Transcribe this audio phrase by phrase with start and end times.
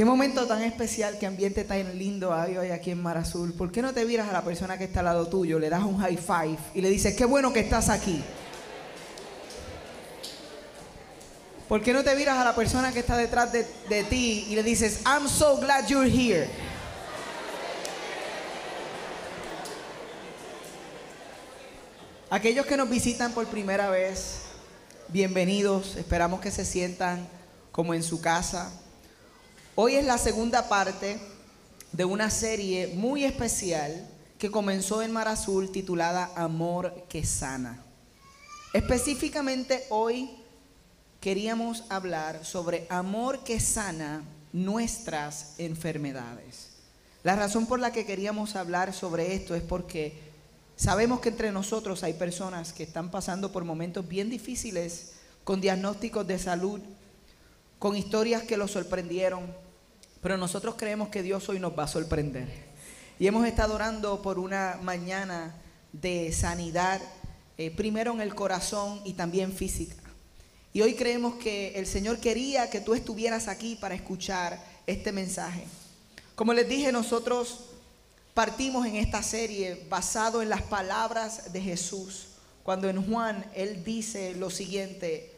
[0.00, 3.52] Qué momento tan especial, qué ambiente tan lindo hay hoy aquí en Mar Azul.
[3.52, 5.82] ¿Por qué no te miras a la persona que está al lado tuyo, le das
[5.82, 8.24] un high five y le dices, qué bueno que estás aquí?
[11.68, 14.54] ¿Por qué no te miras a la persona que está detrás de, de ti y
[14.54, 16.48] le dices, I'm so glad you're here?
[22.30, 24.46] Aquellos que nos visitan por primera vez,
[25.08, 25.96] bienvenidos.
[25.96, 27.28] Esperamos que se sientan
[27.70, 28.72] como en su casa.
[29.76, 31.18] Hoy es la segunda parte
[31.92, 37.80] de una serie muy especial que comenzó en Mar Azul titulada Amor que sana.
[38.72, 40.28] Específicamente hoy
[41.20, 46.70] queríamos hablar sobre amor que sana nuestras enfermedades.
[47.22, 50.18] La razón por la que queríamos hablar sobre esto es porque
[50.74, 55.12] sabemos que entre nosotros hay personas que están pasando por momentos bien difíciles
[55.44, 56.80] con diagnósticos de salud,
[57.78, 59.69] con historias que los sorprendieron,
[60.20, 62.48] pero nosotros creemos que Dios hoy nos va a sorprender.
[63.18, 65.54] Y hemos estado orando por una mañana
[65.92, 67.00] de sanidad,
[67.58, 69.96] eh, primero en el corazón y también física.
[70.72, 75.64] Y hoy creemos que el Señor quería que tú estuvieras aquí para escuchar este mensaje.
[76.34, 77.66] Como les dije, nosotros
[78.34, 82.28] partimos en esta serie basado en las palabras de Jesús,
[82.62, 85.34] cuando en Juan Él dice lo siguiente,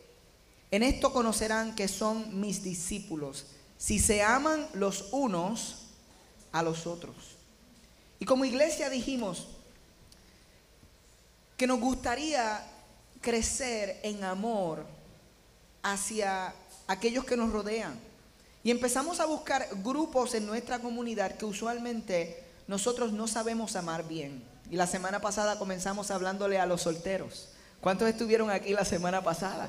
[0.71, 3.47] en esto conocerán que son mis discípulos,
[3.83, 5.79] si se aman los unos
[6.53, 7.17] a los otros.
[8.21, 9.49] Y como iglesia dijimos
[11.57, 12.65] que nos gustaría
[13.21, 14.87] crecer en amor
[15.83, 16.55] hacia
[16.87, 17.99] aquellos que nos rodean.
[18.63, 24.45] Y empezamos a buscar grupos en nuestra comunidad que usualmente nosotros no sabemos amar bien.
[24.71, 27.49] Y la semana pasada comenzamos hablándole a los solteros.
[27.81, 29.69] ¿Cuántos estuvieron aquí la semana pasada?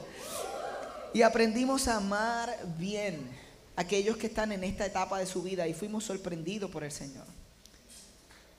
[1.15, 3.41] Y aprendimos a amar bien
[3.75, 7.25] aquellos que están en esta etapa de su vida y fuimos sorprendidos por el Señor.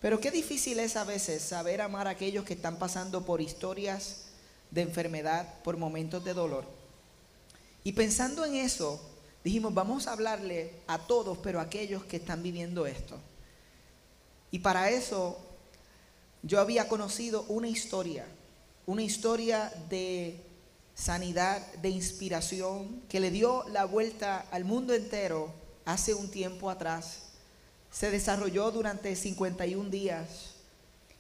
[0.01, 4.27] Pero qué difícil es a veces saber amar a aquellos que están pasando por historias
[4.71, 6.67] de enfermedad, por momentos de dolor.
[7.85, 9.01] Y pensando en eso,
[9.43, 13.19] dijimos, vamos a hablarle a todos, pero a aquellos que están viviendo esto.
[14.51, 15.39] Y para eso
[16.43, 18.27] yo había conocido una historia,
[18.87, 20.39] una historia de
[20.95, 25.53] sanidad, de inspiración, que le dio la vuelta al mundo entero
[25.85, 27.23] hace un tiempo atrás.
[27.91, 30.55] Se desarrolló durante 51 días.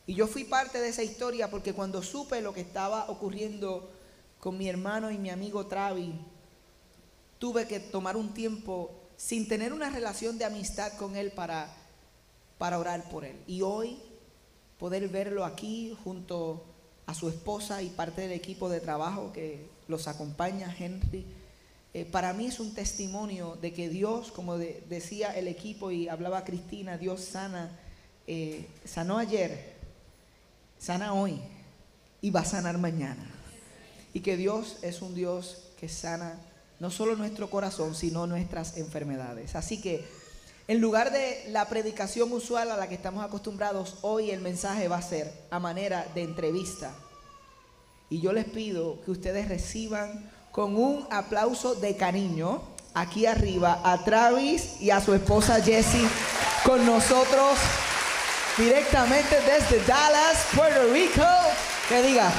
[0.07, 3.91] Y yo fui parte de esa historia porque cuando supe lo que estaba ocurriendo
[4.39, 6.15] con mi hermano y mi amigo Travi,
[7.39, 11.75] tuve que tomar un tiempo sin tener una relación de amistad con él para,
[12.59, 13.41] para orar por él.
[13.47, 13.99] Y hoy
[14.79, 16.74] poder verlo aquí junto
[17.07, 21.25] a su esposa y parte del equipo de trabajo que los acompaña, Henry.
[21.93, 26.45] Eh, para mí es un testimonio de que Dios, como decía el equipo y hablaba
[26.45, 27.71] Cristina, Dios sana,
[28.27, 29.75] eh, sanó ayer,
[30.79, 31.41] sana hoy
[32.21, 33.31] y va a sanar mañana.
[34.13, 36.41] Y que Dios es un Dios que sana
[36.81, 39.55] no solo nuestro corazón, sino nuestras enfermedades.
[39.55, 40.05] Así que
[40.67, 44.97] en lugar de la predicación usual a la que estamos acostumbrados, hoy el mensaje va
[44.97, 46.93] a ser a manera de entrevista.
[48.09, 52.63] Y yo les pido que ustedes reciban con un aplauso de cariño
[52.95, 56.09] aquí arriba a Travis y a su esposa Jessie
[56.65, 57.59] con nosotros
[58.57, 61.27] directamente desde Dallas, Puerto Rico.
[61.89, 62.33] Que diga,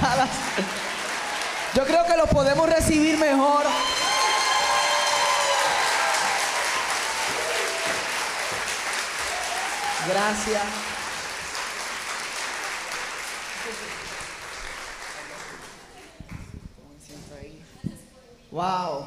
[0.00, 0.30] Dallas.
[1.74, 3.64] Yo creo que los podemos recibir mejor
[10.08, 10.62] Gracias.
[18.50, 19.06] Wow.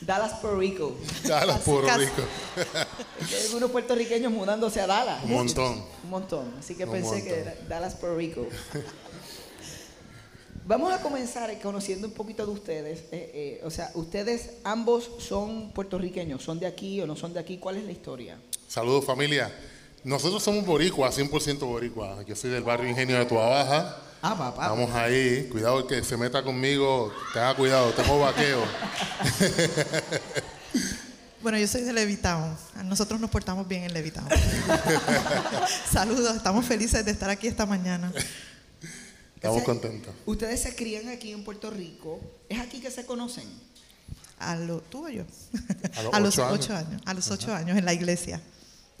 [0.00, 0.96] Dallas, Puerto Rico.
[1.24, 2.22] Dallas, Puerto Rico.
[3.20, 5.22] Hay algunos puertorriqueños mudándose a Dallas.
[5.24, 5.84] Un montón.
[6.04, 6.54] Un montón.
[6.58, 7.52] Así que Un pensé que montón.
[7.52, 8.46] era Dallas, Puerto Rico.
[10.64, 13.00] Vamos a comenzar conociendo un poquito de ustedes.
[13.12, 17.40] Eh, eh, o sea, ustedes ambos son puertorriqueños, son de aquí o no son de
[17.40, 17.58] aquí.
[17.58, 18.38] ¿Cuál es la historia?
[18.68, 19.52] Saludos familia.
[20.04, 22.26] Nosotros somos boricuas, 100% boricuas.
[22.26, 23.96] Yo soy del barrio Ingenio de Tua Baja.
[24.20, 24.68] Ah, papá.
[24.68, 25.48] Vamos ahí.
[25.50, 27.12] Cuidado el que se meta conmigo.
[27.32, 28.62] Tenga cuidado, tengo vaqueo.
[31.42, 32.56] Bueno, yo soy de Levitown.
[32.84, 34.28] Nosotros nos portamos bien en Levitown.
[35.92, 38.12] Saludos, estamos felices de estar aquí esta mañana.
[39.34, 40.14] Estamos contentos.
[40.24, 42.20] Ustedes se crían aquí en Puerto Rico.
[42.48, 43.42] ¿Es aquí que se conocen?
[44.38, 45.24] A lo, ¿Tú o yo?
[46.12, 46.88] A los ocho ocho años.
[46.90, 47.02] años.
[47.06, 48.40] A los ocho años en la iglesia.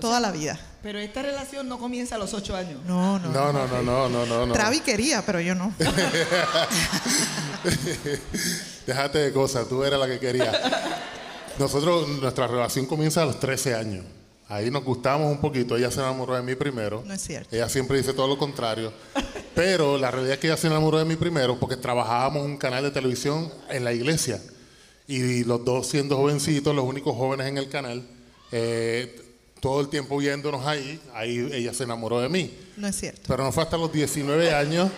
[0.02, 0.58] Toda la vida.
[0.82, 2.80] Pero esta relación no comienza a los ocho años.
[2.84, 3.30] No, no.
[3.30, 4.46] No, no, no, no, no, no.
[4.46, 4.52] no.
[4.52, 5.72] Travi quería, pero yo no.
[8.84, 10.50] Déjate de cosas, tú eras la que quería.
[11.56, 14.04] Nosotros, nuestra relación comienza a los 13 años.
[14.48, 15.76] Ahí nos gustamos un poquito.
[15.76, 17.04] Ella se enamoró de mí primero.
[17.06, 17.54] No es cierto.
[17.54, 18.92] Ella siempre dice todo lo contrario.
[19.54, 22.56] Pero la realidad es que ella se enamoró de mí primero porque trabajábamos en un
[22.56, 24.42] canal de televisión en la iglesia.
[25.06, 28.04] Y los dos siendo jovencitos, los únicos jóvenes en el canal,
[28.50, 29.21] eh,
[29.62, 32.50] todo el tiempo viéndonos ahí, ahí ella se enamoró de mí.
[32.76, 33.22] No es cierto.
[33.28, 34.90] Pero no fue hasta los 19 años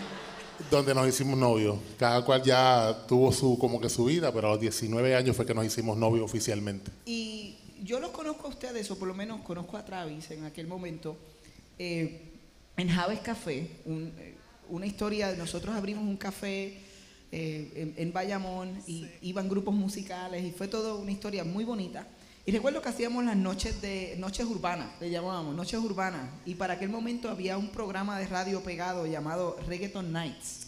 [0.70, 1.76] donde nos hicimos novios.
[1.98, 5.44] Cada cual ya tuvo su como que su vida, pero a los 19 años fue
[5.44, 6.90] que nos hicimos novios oficialmente.
[7.04, 10.66] Y yo los conozco a ustedes, o por lo menos conozco a Travis en aquel
[10.66, 11.14] momento,
[11.78, 12.22] eh,
[12.78, 14.34] en Javes Café, un- eh,
[14.70, 16.78] una historia, nosotros abrimos un café
[17.32, 22.06] eh, en, en Bayamón y iban grupos musicales y fue todo una historia muy bonita.
[22.46, 26.28] Y recuerdo que hacíamos las noches de noches urbanas, le llamábamos, noches urbanas.
[26.44, 30.66] Y para aquel momento había un programa de radio pegado llamado Reggaeton Nights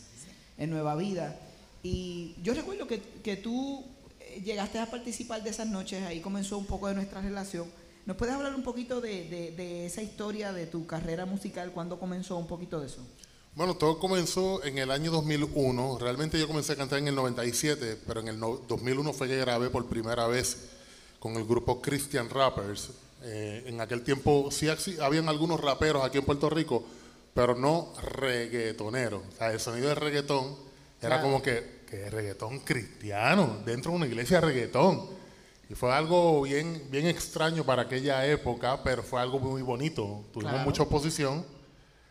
[0.56, 1.38] en Nueva Vida.
[1.82, 3.84] Y yo recuerdo que, que tú
[4.20, 7.66] eh, llegaste a participar de esas noches, ahí comenzó un poco de nuestra relación.
[8.06, 11.72] ¿Nos puedes hablar un poquito de, de- de esa historia de tu carrera musical?
[11.72, 13.06] ¿Cuándo comenzó un poquito de eso?
[13.54, 15.98] Bueno, todo comenzó en el año 2001.
[15.98, 19.36] Realmente yo comencé a cantar en el 97, pero en el no- 2001 fue que
[19.36, 20.70] grabé por primera vez
[21.26, 22.90] con el grupo Christian Rappers.
[23.24, 24.68] Eh, en aquel tiempo sí
[25.00, 26.84] habían algunos raperos aquí en Puerto Rico,
[27.34, 29.22] pero no reggaetoneros.
[29.34, 30.54] O sea, el sonido de reggaetón
[31.00, 31.22] era Claro.
[31.24, 35.04] como que, que reggaetón cristiano, dentro de una iglesia de reggaetón.
[35.68, 40.22] Y fue algo bien, bien extraño para aquella época, pero fue algo muy bonito.
[40.32, 40.64] Tuvimos Claro.
[40.64, 41.44] mucha oposición.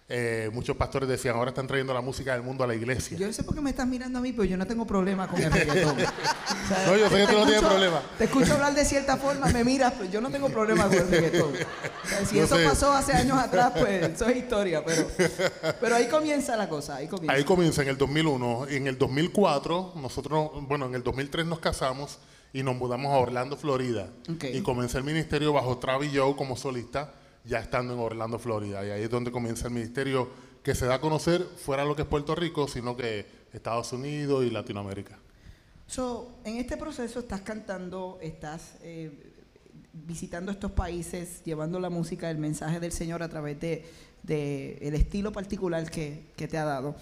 [0.07, 3.17] Eh, muchos pastores decían, ahora están trayendo la música del mundo a la iglesia.
[3.17, 5.27] Yo no sé por qué me estás mirando a mí, pero yo no tengo problema
[5.27, 5.95] con el reggaetón.
[5.95, 5.97] O
[6.67, 8.01] sea, No, yo sé que te tú no tienes escucho- problema.
[8.19, 11.07] Te escucho hablar de cierta forma, me miras, pero yo no tengo problema con el
[11.09, 11.53] reggaetón.
[11.55, 12.65] O sea, si Yo eso sé.
[12.65, 14.83] pasó hace años atrás, pues eso es historia.
[14.85, 15.07] Pero,
[15.81, 17.33] pero ahí comienza la cosa, ahí comienza.
[17.35, 18.67] Ahí comienza en el 2001.
[18.69, 22.19] En el 2004, nosotros, bueno, en el 2003 nos casamos
[22.53, 24.09] y nos mudamos a Orlando, Florida.
[24.53, 27.11] Y comencé el ministerio bajo Travis Joe como solista,
[27.45, 28.85] ya estando en Orlando, Florida.
[28.85, 30.29] Y ahí es donde comienza el ministerio
[30.63, 34.43] que se da a conocer fuera lo que es Puerto Rico, sino que Estados Unidos
[34.45, 35.17] y Latinoamérica.
[35.87, 39.33] So, en este proceso estás cantando, estás eh,
[39.93, 43.85] visitando estos países, llevando la música, el mensaje del Señor a través de,
[44.23, 46.95] de el estilo particular que, que te ha dado.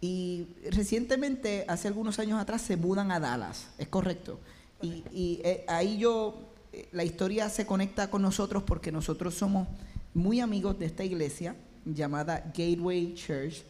[0.00, 4.38] Y recientemente, hace algunos años atrás, se mudan a Dallas, ¿es correcto?
[4.80, 6.49] Y, y, eh, ahí yo,
[6.92, 9.68] la historia se conecta con nosotros porque nosotros somos
[10.14, 13.62] muy amigos de esta iglesia llamada Gateway Church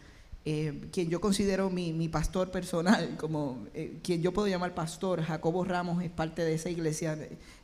[0.46, 5.22] eh, quien yo considero mi, mi pastor personal, como eh, quien yo puedo llamar pastor,
[5.22, 7.18] Jacobo Ramos es parte de esa iglesia,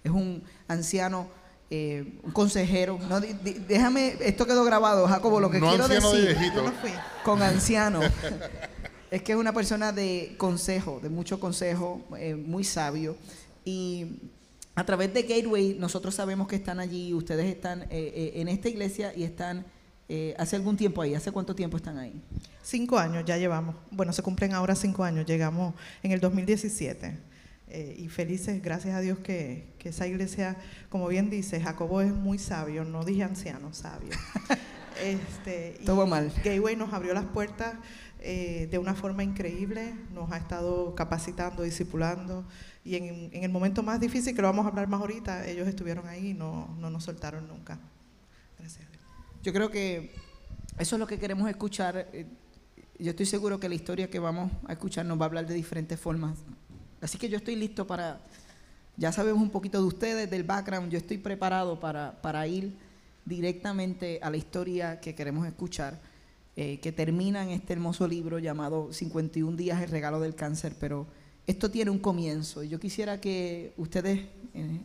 [0.04, 1.26] es un anciano,
[1.70, 2.98] eh, un consejero.
[3.08, 6.52] No, di- di- déjame, esto quedó grabado, Jacobo, lo que No quiero anciano de decir.
[6.54, 6.70] no
[7.24, 8.00] con anciano.
[9.10, 13.16] Es que es una persona de consejo, de mucho consejo, eh, muy sabio.
[13.64, 14.18] Y
[14.76, 18.68] a través de Gateway nosotros sabemos que están allí, ustedes están eh, eh, en esta
[18.68, 19.64] iglesia y están
[20.08, 21.14] eh, hace algún tiempo ahí.
[21.14, 22.22] ¿Hace cuánto tiempo están ahí?
[22.62, 23.74] Cinco años ya llevamos.
[23.90, 25.26] Bueno, se cumplen ahora cinco años.
[25.26, 27.18] Llegamos en el 2017.
[27.68, 30.56] Eh, y felices, gracias a Dios, que, que esa iglesia,
[30.88, 34.10] como bien dice, Jacobo es muy sabio, no dije anciano, sabio.
[35.02, 36.32] este, y Estuvo mal.
[36.44, 37.74] Gateway nos abrió las puertas
[38.20, 42.44] eh, de una forma increíble, nos ha estado capacitando, discipulando.
[42.86, 45.66] Y en, en el momento más difícil, que lo vamos a hablar más ahorita, ellos
[45.66, 47.80] estuvieron ahí y no, no nos soltaron nunca.
[48.58, 48.86] Gracias.
[49.42, 50.12] Yo creo que
[50.78, 52.08] eso es lo que queremos escuchar.
[52.12, 52.26] Eh,
[52.98, 55.54] Yo estoy seguro que la historia que vamos a escuchar nos va a hablar de
[55.54, 56.38] diferentes formas.
[57.00, 58.20] Así que yo estoy listo para,
[58.96, 62.72] ya sabemos un poquito de ustedes, del background, yo estoy preparado para, para ir
[63.24, 66.00] directamente a la historia que queremos escuchar,
[66.56, 71.06] eh, que termina en este hermoso libro llamado 51 días, el regalo del cáncer, pero
[71.46, 72.62] esto tiene un comienzo.
[72.62, 74.20] Y yo quisiera que ustedes,
[74.54, 74.80] eh,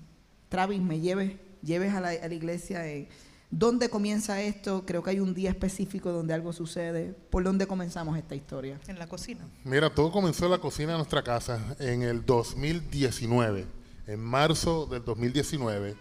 [0.49, 2.87] Travis, me lleves, lleves a la, a la iglesia.
[2.87, 3.07] eh,
[3.53, 4.85] ¿Dónde comienza esto?
[4.85, 7.13] Creo que hay un día específico donde algo sucede.
[7.29, 8.79] ¿Por dónde comenzamos esta historia?
[8.87, 9.45] En la cocina.
[9.65, 13.65] Mira, todo comenzó en la cocina de nuestra casa en el 2019,
[14.07, 15.95] en marzo del 2019.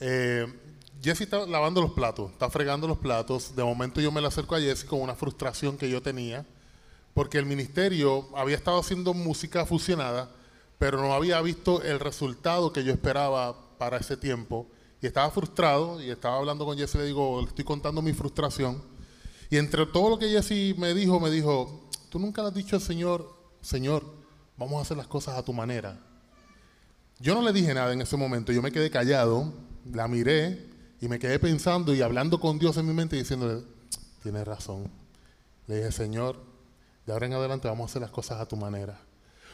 [0.00, 0.46] Eh,
[1.02, 3.54] Jessy está lavando los platos, está fregando los platos.
[3.54, 6.46] De momento yo me le acerco a Jessy con una frustración que yo tenía,
[7.14, 10.30] porque el ministerio había estado haciendo música fusionada,
[10.78, 14.66] pero no había visto el resultado que yo esperaba para ese tiempo
[15.00, 18.82] y estaba frustrado y estaba hablando con Jesse, le digo, le estoy contando mi frustración.
[19.50, 22.76] Y entre todo lo que Jesse me dijo, me dijo, tú nunca le has dicho
[22.76, 24.04] al Señor, Señor,
[24.56, 25.98] vamos a hacer las cosas a tu manera.
[27.20, 29.52] Yo no le dije nada en ese momento, yo me quedé callado,
[29.92, 30.66] la miré
[31.00, 33.64] y me quedé pensando y hablando con Dios en mi mente y diciéndole,
[34.22, 34.90] tienes razón.
[35.66, 36.40] Le dije, Señor,
[37.08, 39.00] de ahora en adelante vamos a hacer las cosas a tu manera.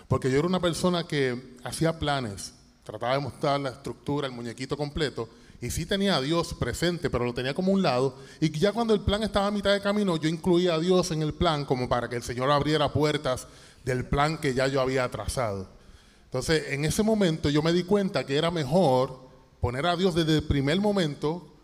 [0.09, 4.77] Porque yo era una persona que hacía planes, trataba de mostrar la estructura, el muñequito
[4.77, 5.29] completo,
[5.61, 8.19] y sí tenía a Dios presente, pero lo tenía como un lado.
[8.41, 11.23] Y ya cuando el plan estaba a mitad de camino, yo incluía a Dios en
[11.23, 13.47] el plan como para que el Señor abriera puertas
[13.85, 15.69] del plan que ya yo había trazado.
[16.25, 19.29] Entonces, en ese momento yo me di cuenta que era mejor
[19.61, 21.55] poner a Dios desde el primer momento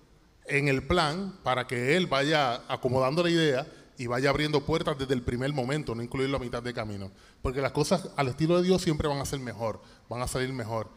[0.47, 3.66] en el plan para que Él vaya acomodando la idea
[4.00, 7.11] y vaya abriendo puertas desde el primer momento, no incluirlo a mitad de camino.
[7.42, 10.50] Porque las cosas al estilo de Dios siempre van a ser mejor, van a salir
[10.54, 10.88] mejor.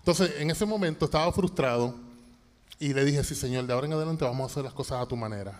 [0.00, 1.94] Entonces, en ese momento estaba frustrado
[2.78, 5.06] y le dije, sí, Señor, de ahora en adelante vamos a hacer las cosas a
[5.06, 5.58] tu manera.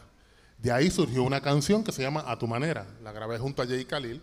[0.59, 2.87] De ahí surgió una canción que se llama A tu manera.
[3.03, 4.21] La grabé junto a Jay Khalil.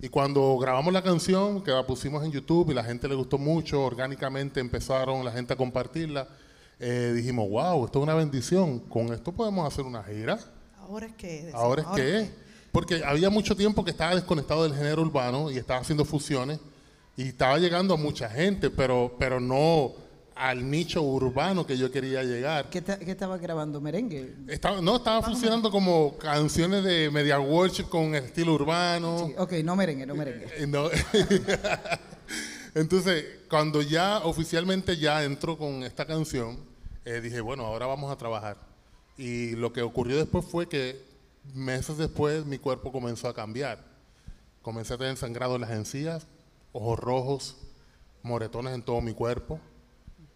[0.00, 3.38] Y cuando grabamos la canción, que la pusimos en YouTube y la gente le gustó
[3.38, 6.26] mucho, orgánicamente empezaron la gente a compartirla,
[6.80, 10.40] eh, dijimos, wow, esto es una bendición, con esto podemos hacer una gira.
[10.92, 11.50] Ahora es que...
[11.54, 12.30] Ahora es que...
[12.70, 16.58] Porque había mucho tiempo que estaba desconectado del género urbano y estaba haciendo fusiones
[17.16, 19.92] y estaba llegando a mucha gente, pero, pero no
[20.34, 22.70] al nicho urbano que yo quería llegar.
[22.70, 23.80] ¿Qué, estaba grabando?
[23.80, 24.34] ¿Merengue?
[24.48, 29.26] Estaba, no, estaba funcionando como canciones de media worship con estilo urbano.
[29.28, 30.46] Sí, ok, no merengue, no merengue.
[30.56, 30.66] Eh,
[32.74, 36.58] Entonces, cuando ya oficialmente ya entró con esta canción,
[37.04, 38.71] eh, dije, bueno, ahora vamos a trabajar.
[39.16, 41.02] Y lo que ocurrió después fue que
[41.54, 43.84] meses después mi cuerpo comenzó a cambiar.
[44.62, 46.26] Comencé a tener sangrado en las encías,
[46.72, 47.56] ojos rojos,
[48.22, 49.60] moretones en todo mi cuerpo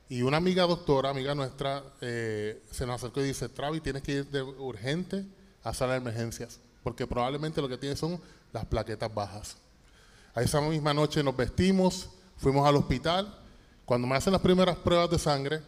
[0.08, 4.12] y una amiga doctora, amiga nuestra, eh, se nos acercó y dice, Travi, tienes que
[4.12, 5.24] ir de urgente
[5.64, 8.20] a sala de emergencias, porque probablemente lo que tienes son
[8.52, 9.56] las plaquetas bajas.
[10.32, 13.36] A esa misma noche nos vestimos, fuimos al hospital.
[13.84, 15.60] Cuando me hacen las primeras pruebas de sangre,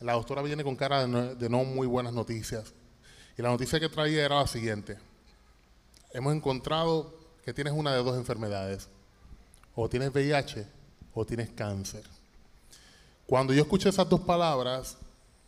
[0.00, 2.72] la doctora viene con cara de no, muy buenas noticias.
[3.36, 4.98] Y la noticia que traía era la siguiente.
[6.12, 7.14] Hemos encontrado
[7.44, 8.88] que tienes una de dos enfermedades.
[9.74, 10.66] O tienes VIH
[11.14, 12.04] o tienes cáncer.
[13.26, 14.96] Cuando yo escuché esas dos palabras,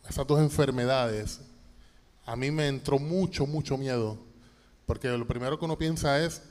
[0.07, 1.39] esas dos enfermedades,
[2.25, 4.17] a mí me entró mucho, mucho miedo.
[4.85, 6.41] Porque lo primero que uno piensa es,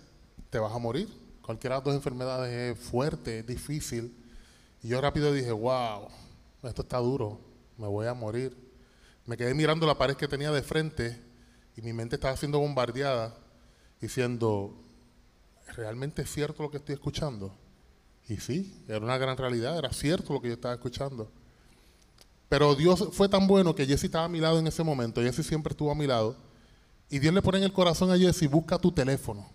[0.49, 1.09] te vas a morir.
[1.43, 4.15] Cualquiera de las dos enfermedades es fuerte, es difícil.
[4.83, 6.09] Y yo rápido dije, wow,
[6.63, 7.39] esto está duro,
[7.81, 8.57] me voy a morir.
[9.25, 11.19] Me quedé mirando la pared que tenía de frente
[11.77, 13.35] y mi mente estaba siendo bombardeada
[14.01, 14.75] diciendo,
[15.75, 17.55] ¿realmente es cierto lo que estoy escuchando?
[18.29, 21.31] Y sí, era una gran realidad, era cierto lo que yo estaba escuchando.
[22.49, 25.47] Pero Dios fue tan bueno que Jesse estaba a mi lado en ese momento, Jesse
[25.47, 26.37] siempre estuvo a mi lado.
[27.09, 29.49] Y Dios le pone en el corazón a Jesse, busca tu teléfono.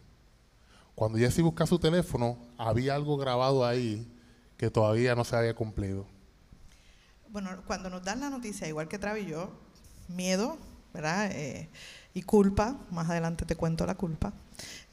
[0.95, 4.11] Cuando Jesse busca su teléfono, había algo grabado ahí
[4.57, 6.14] que todavía no se había cumplido.
[7.35, 9.51] Bueno, cuando nos dan la noticia, igual que Travi y yo,
[10.07, 10.57] miedo,
[10.93, 11.29] ¿verdad?
[11.33, 11.67] Eh,
[12.13, 14.31] y culpa, más adelante te cuento la culpa.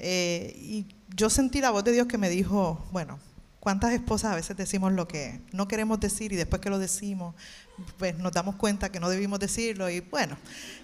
[0.01, 3.21] Eh, y yo sentí la voz de Dios que me dijo, bueno,
[3.63, 7.37] ¿Cuántas esposas a veces decimos lo que no queremos decir y después que lo decimos,
[7.97, 9.89] pues nos damos cuenta que no debimos decirlo?
[9.89, 10.37] Y bueno,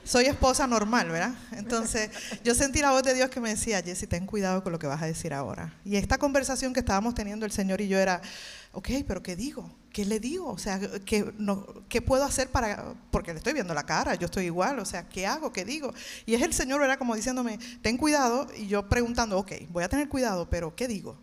[0.05, 1.35] soy esposa normal, ¿verdad?
[1.51, 2.09] Entonces
[2.45, 4.87] yo sentí la voz de Dios que me decía, Jessy, ten cuidado con lo que
[4.87, 5.75] vas a decir ahora.
[5.85, 8.23] Y esta conversación que estábamos teniendo el Señor y yo era,
[8.79, 9.69] ok, pero ¿qué digo?
[9.93, 10.49] ¿Qué le digo?
[10.49, 12.95] O sea, ¿qué, no, ¿qué puedo hacer para...?
[13.11, 15.53] Porque le estoy viendo la cara, yo estoy igual, o sea, ¿qué hago?
[15.53, 15.93] ¿Qué digo?
[16.27, 19.89] Y es el Señor, era como diciéndome, ten cuidado, y yo preguntando, ok, voy a
[19.89, 21.19] tener cuidado, pero ¿qué digo?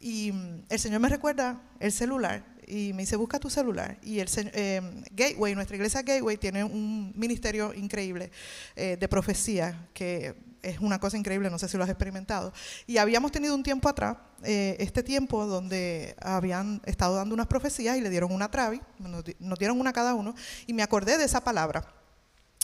[0.00, 3.98] Y mm, el Señor me recuerda el celular y me dice, busca tu celular.
[4.02, 4.80] Y el eh,
[5.12, 8.30] Gateway, nuestra iglesia Gateway, tiene un ministerio increíble
[8.76, 10.34] eh, de profecía, que
[10.64, 12.52] es una cosa increíble, no sé si lo has experimentado.
[12.86, 17.96] Y habíamos tenido un tiempo atrás, eh, este tiempo donde habían estado dando unas profecías
[17.96, 18.80] y le dieron una travi,
[19.38, 20.34] nos dieron una cada uno,
[20.66, 21.84] y me acordé de esa palabra.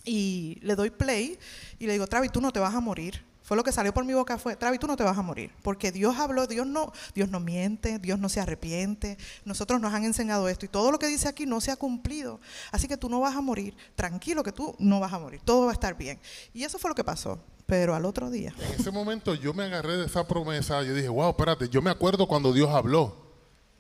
[0.05, 1.39] Y le doy play
[1.79, 4.05] y le digo, Travi, tú no te vas a morir fue lo que salió por
[4.05, 6.93] mi boca fue, Travi, tú no te vas a morir, porque Dios habló, Dios no,
[7.17, 11.01] Dios no miente, Dios no se arrepiente, nosotros nos han enseñado esto y todo lo
[11.01, 12.41] que dice aquí no se ha cumplido,
[12.71, 15.65] así que tú no vas a morir, tranquilo que tú no vas a morir, todo
[15.65, 16.21] va a estar bien.
[16.55, 18.53] Y eso fue lo que pasó, pero al otro día.
[18.59, 21.91] En ese momento yo me agarré de esa promesa, yo dije, wow, espérate, yo me
[21.91, 23.15] acuerdo cuando Dios habló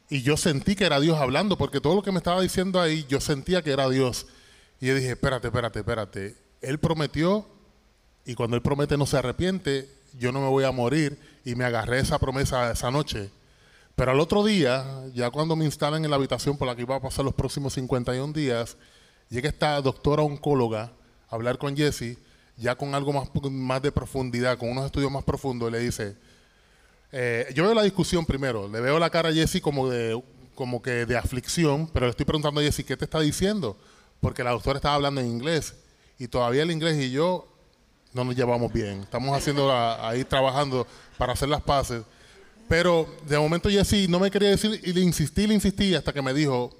[0.08, 3.04] y yo sentí que era Dios hablando, porque todo lo que me estaba diciendo ahí,
[3.08, 4.28] yo sentía que era Dios.
[4.80, 7.48] Y yo dije, espérate, espérate, espérate, Él prometió
[8.24, 11.64] y cuando Él promete no se arrepiente, yo no me voy a morir y me
[11.64, 13.28] agarré esa promesa esa noche.
[13.96, 16.94] Pero al otro día, ya cuando me instalan en la habitación por la que iba
[16.94, 18.76] a pasar los próximos 51 días,
[19.28, 20.92] llega esta doctora oncóloga
[21.28, 22.18] a hablar con Jesse,
[22.60, 26.14] ya con algo más, más de profundidad, con unos estudios más profundos, le dice,
[27.10, 30.22] eh, yo veo la discusión primero, le veo la cara a Jesse como de,
[30.54, 33.76] como que de aflicción, pero le estoy preguntando a Jesse, ¿qué te está diciendo?
[34.20, 35.74] Porque la doctora estaba hablando en inglés
[36.18, 37.48] y todavía el inglés y yo
[38.12, 39.00] no nos llevamos bien.
[39.00, 40.86] Estamos haciendo ahí trabajando
[41.16, 42.02] para hacer las paces.
[42.68, 46.20] Pero de momento Jesse no me quería decir y le insistí, le insistí hasta que
[46.20, 46.70] me dijo,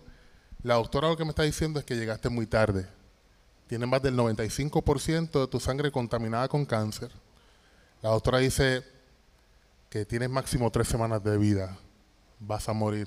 [0.62, 2.87] la doctora lo que me está diciendo es que llegaste muy tarde.
[3.71, 7.12] Tienes más del 95% de tu sangre contaminada con cáncer.
[8.03, 8.83] La doctora dice
[9.89, 11.79] que tienes máximo tres semanas de vida.
[12.41, 13.07] Vas a morir.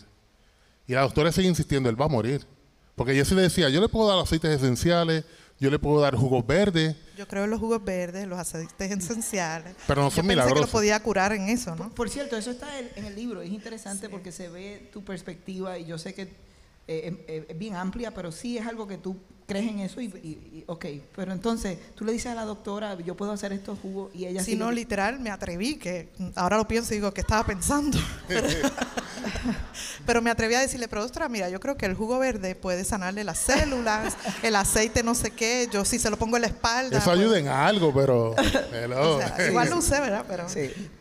[0.88, 2.48] Y la doctora sigue insistiendo, él va a morir.
[2.96, 5.26] Porque Jesse le decía, yo le puedo dar aceites esenciales,
[5.60, 6.96] yo le puedo dar jugos verdes.
[7.18, 9.76] Yo creo en los jugos verdes, los aceites esenciales.
[9.86, 11.90] Pero no son yo pensé que lo podía curar en eso, ¿no?
[11.90, 13.42] Por, cierto, eso está en el libro.
[13.42, 16.53] Es interesante porque se ve tu perspectiva y yo sé que
[16.88, 20.86] eh, es bien amplia, pero sí es algo que tú crees en eso y, ok,
[21.16, 24.44] pero entonces tú le dices a la doctora, yo puedo hacer estos jugos y ella...
[24.44, 27.98] Si no, literal, me atreví, que ahora lo pienso y digo, ¿qué estaba pensando?
[30.06, 32.84] pero me atreví a decirle, pero doctora, mira, yo creo que el jugo verde puede
[32.84, 36.48] sanarle las células, el aceite no sé qué, yo sí se lo pongo en la
[36.48, 36.98] espalda.
[36.98, 38.36] Eso ayuda en algo, pero...
[39.50, 40.26] igual lo usé, ¿verdad?
[40.28, 40.48] Pero,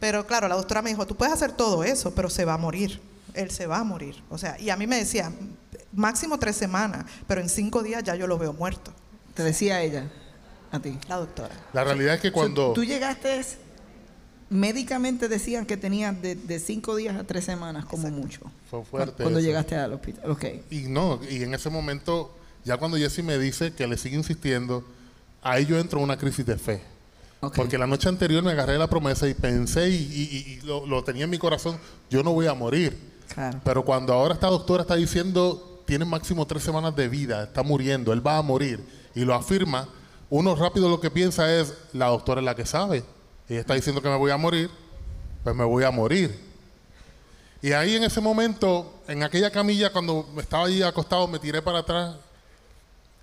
[0.01, 2.59] pero claro, la doctora me dijo, tú puedes hacer todo eso, pero se va a
[2.59, 3.01] morir.
[3.35, 4.23] Él se va a morir.
[4.29, 5.33] O sea, y a mí me decía,
[5.93, 8.93] máximo tres semanas, pero en cinco días ya yo lo veo muerto.
[9.35, 10.11] Te decía ella,
[10.71, 10.99] a ti.
[11.09, 11.55] La doctora.
[11.73, 12.73] La realidad es que cuando...
[12.73, 13.43] tú llegaste,
[14.51, 18.41] médicamente decían que tenías de, cinco días a tres semanas como mucho.
[18.71, 19.23] Fue fuerte.
[19.23, 20.45] Cuando, llegaste al hospital, ok.
[20.71, 22.35] Y no, y en ese momento,
[22.65, 24.85] ya cuando Jesse me dice que le sigue insistiendo,
[25.43, 26.83] ahí yo entro en una crisis de fe.
[27.57, 31.31] Porque la noche anterior me agarré la promesa y pensé y, lo, lo, tenía en
[31.31, 31.77] mi corazón,
[32.09, 32.97] yo no voy a morir.
[33.35, 33.61] Claro.
[33.65, 38.13] Pero cuando ahora esta doctora está diciendo, tiene máximo tres semanas de vida, está muriendo,
[38.13, 38.85] él va a morir,
[39.15, 39.89] y lo afirma,
[40.31, 43.05] uno rápido lo que piensa es, la doctora es la que sabe,
[43.49, 44.71] y está diciendo que me voy a morir,
[45.45, 46.53] pues me voy a morir.
[47.61, 51.79] Y ahí en ese momento, en aquella camilla, cuando estaba allí acostado, me tiré para
[51.79, 52.17] atrás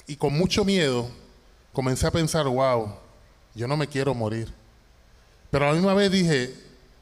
[0.07, 1.09] y con mucho miedo
[1.73, 2.95] comencé a pensar, wow,
[3.53, 4.51] yo no me quiero morir.
[5.51, 6.55] Pero a la misma vez dije,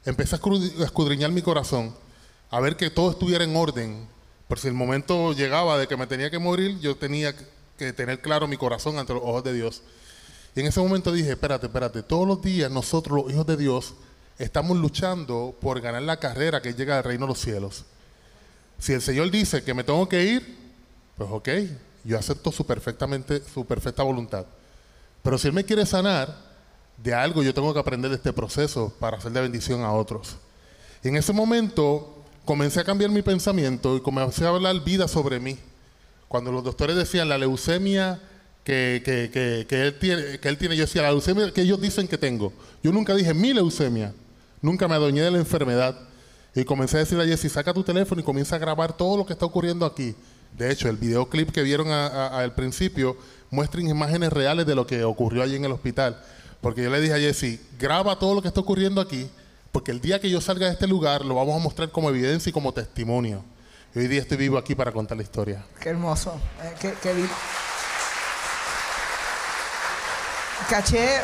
[0.04, 0.40] empecé a
[0.84, 1.96] escudriñar mi corazón,
[2.50, 4.08] a ver que todo estuviera en orden,
[4.48, 7.36] por si el momento llegaba de que me tenía que morir, yo tenía
[7.78, 9.82] que tener claro mi corazón ante los ojos de Dios.
[10.56, 13.94] Y en ese momento dije, espérate, espérate, todos los días nosotros, los hijos de Dios,
[14.40, 17.86] estamos luchando por ganar la carrera que llega al reino de los cielos.
[18.80, 20.58] Si el Señor dice que me tengo que ir,
[21.18, 21.50] pues ok,
[22.04, 24.46] yo acepto su, perfectamente, su perfecta voluntad.
[25.24, 26.48] Pero si Él me quiere sanar,
[26.98, 30.38] de algo yo tengo que aprender de este proceso para hacer de bendición a otros.
[31.04, 32.17] Y en ese momento
[32.48, 35.60] comencé a cambiar mi pensamiento y comencé a hablar vida sobre mí.
[36.30, 38.22] Cuando los doctores decían la leucemia
[38.64, 38.96] que,
[39.70, 42.54] él tiene, que él tiene, yo decía la leucemia que ellos dicen que tengo.
[42.82, 44.14] Yo nunca dije mi leucemia,
[44.62, 46.00] nunca me adueñé de la enfermedad.
[46.56, 49.26] Y comencé a decirle a Jessy, saca tu teléfono y comienza a grabar todo lo
[49.26, 50.16] que está ocurriendo aquí.
[50.58, 53.18] De hecho, el videoclip que vieron al principio
[53.52, 56.20] muestra imágenes reales de lo que ocurrió allí en el hospital.
[56.62, 59.30] Porque yo le dije a Jessy, graba todo lo que está ocurriendo aquí
[59.72, 62.50] porque el día que yo salga de este lugar lo vamos a mostrar como evidencia
[62.50, 63.44] y como testimonio.
[63.96, 65.66] Y hoy día estoy vivo aquí para contar la historia.
[65.80, 66.40] Qué hermoso.
[66.64, 67.26] Eh, qué,
[70.70, 71.22] Caché.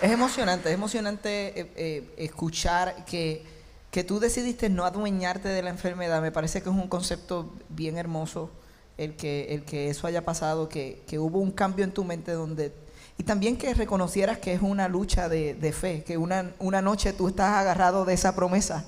[0.00, 3.44] Es emocionante, es emocionante eh, eh, escuchar que,
[3.90, 6.20] que tú decidiste no adueñarte de la enfermedad.
[6.20, 8.50] Me parece que es un concepto bien hermoso
[8.98, 12.32] el que, el que eso haya pasado, que, que hubo un cambio en tu mente
[12.32, 12.72] donde
[13.16, 17.28] y también que reconocieras que es una lucha de, fe, que una, una noche tú
[17.28, 18.84] estás agarrado de esa promesa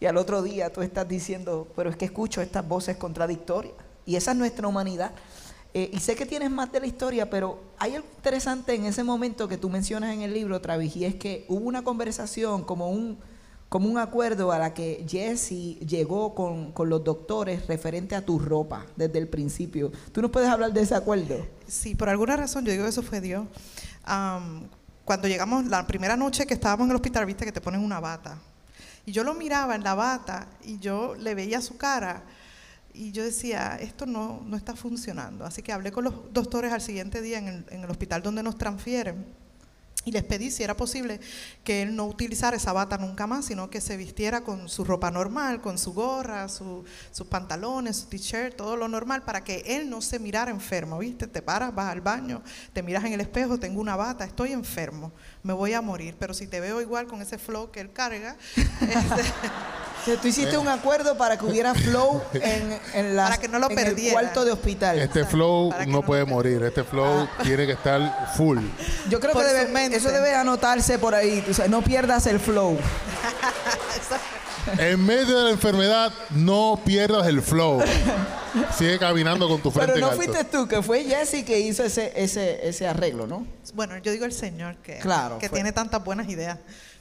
[0.00, 3.74] y al otro día tú estás diciendo, pero es que escucho estas voces contradictorias.
[4.06, 5.10] Y esa es nuestra humanidad.
[5.74, 9.04] Eh, y sé que tienes más de la historia, pero hay algo interesante en ese
[9.04, 12.90] momento que tú mencionas en el libro, Travis, y es que hubo una conversación como
[12.90, 13.18] un
[13.68, 18.86] como un acuerdo a la que Jesse llegó con, los doctores referente a tu ropa
[18.96, 19.92] desde el principio.
[20.12, 21.46] ¿Tú nos puedes hablar de ese acuerdo?
[21.66, 23.46] Sí, por alguna razón yo digo que eso fue Dios.
[25.04, 28.00] cuando llegamos, la primera noche que estábamos en el hospital, viste que te ponen una
[28.00, 28.38] bata.
[29.04, 32.22] Y yo lo miraba en la bata y yo le veía su cara
[32.94, 35.44] y yo decía, esto no, no está funcionando.
[35.44, 38.42] Así que hablé con los doctores al siguiente día en el, en el hospital donde
[38.42, 39.26] nos transfieren
[40.04, 41.20] y les pedí si era posible
[41.64, 45.10] que él no utilizara esa bata nunca más, sino que se vistiera con su ropa
[45.10, 50.00] normal, con su gorra, sus pantalones, su t-shirt, todo lo normal, para que él no
[50.00, 51.26] se mirara enfermo, ¿viste?
[51.26, 55.12] Te paras, vas al baño, te miras en el espejo, tengo una bata, estoy enfermo,
[55.42, 58.36] me voy a morir, pero si te veo igual con ese flow que él carga,
[58.56, 59.22] este,
[60.16, 63.78] tú hiciste un acuerdo para que hubiera flow en, en, la, que no lo en
[63.78, 64.98] el cuarto de hospital.
[64.98, 67.42] Este flow no, puede morir, este flow ah.
[67.42, 68.58] tiene que estar full.
[69.08, 71.44] Yo creo que debe, eso debe anotarse por ahí.
[71.68, 72.78] no pierdas el flow.
[74.78, 77.82] en medio de la enfermedad, no pierdas el flow.
[78.76, 82.12] Sigue caminando con tu frente Pero no fuiste tú, que fue Jesse que hizo ese,
[82.16, 83.46] ese, ese arreglo, ¿no?
[83.74, 85.00] Bueno, yo digo el Señor que,
[85.40, 86.58] que tiene tantas buenas ideas.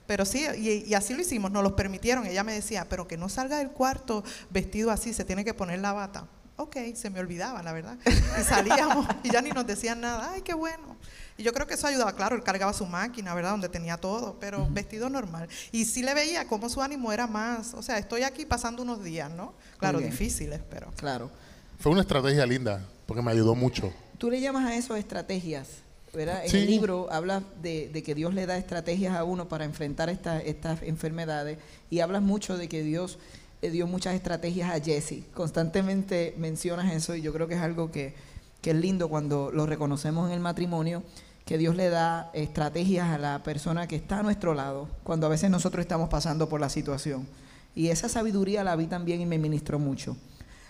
[0.07, 2.25] Pero sí, y, y, así lo hicimos, nos los permitieron.
[2.25, 5.79] Ella me decía, pero que no salga del cuarto vestido así, se tiene que poner
[5.79, 6.27] la bata.
[6.59, 7.97] Ok, se me olvidaba, la verdad.
[8.05, 10.31] Y salíamos y ya ni nos decían nada.
[10.31, 10.97] Ay, qué bueno.
[11.37, 13.51] Y yo creo que eso ayudaba, claro, él cargaba su máquina, ¿verdad?
[13.51, 15.47] Donde tenía todo, pero vestido normal.
[15.71, 19.03] Y sí le veía cómo su ánimo era más, o sea, estoy aquí pasando unos
[19.03, 19.53] días, ¿no?
[19.77, 20.91] Claro, difíciles, pero...
[20.95, 21.29] Claro.
[21.77, 23.93] Fue una estrategia linda, porque me ayudó mucho.
[24.17, 25.67] Tú le llamas a eso estrategias,
[26.13, 26.45] ¿verdad?
[26.45, 30.83] En el libro habla de, que Dios le da estrategias a uno para enfrentar estas
[30.83, 31.57] enfermedades
[31.89, 33.19] y hablas mucho de que Dios
[33.61, 35.23] le dio muchas estrategias a Jesse.
[35.33, 38.13] Constantemente mencionas eso y yo creo que es algo que,
[38.61, 41.03] que es lindo cuando lo reconocemos en el matrimonio
[41.47, 45.29] que Dios le da estrategias a la persona que está a nuestro lado cuando a
[45.29, 47.25] veces nosotros estamos pasando por la situación.
[47.73, 50.17] Y esa sabiduría la vi también y me ministró mucho.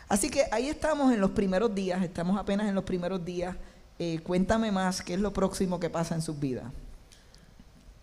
[0.07, 3.55] Así que ahí estamos en los primeros días, estamos apenas en los primeros días.
[3.99, 6.65] Eh, cuéntame más, ¿qué es lo próximo que pasa en sus vidas?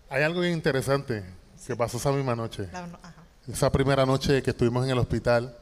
[0.09, 1.23] Hay algo bien interesante
[1.65, 2.67] que pasó esa misma noche.
[3.47, 5.57] Esa primera noche que estuvimos en el hospital,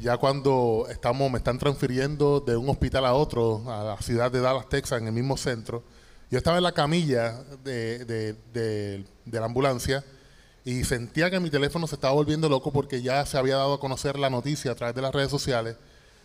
[0.00, 4.40] ya cuando estamos, me están transfiriendo de un hospital a otro, a la ciudad de
[4.40, 5.82] Dallas, Texas, en el mismo centro,
[6.30, 10.04] yo estaba en la camilla de, la ambulancia
[10.64, 13.80] y sentía que mi teléfono se estaba volviendo loco porque ya se había dado a
[13.80, 15.76] conocer la noticia a través de las redes sociales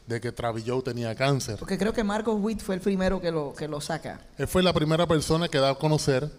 [0.07, 1.57] de que Travis Joe tenía cáncer.
[1.57, 4.21] Porque creo que Marcos Witt fue el primero que lo, que lo saca.
[4.37, 6.29] Él fue la primera persona que da a conocer.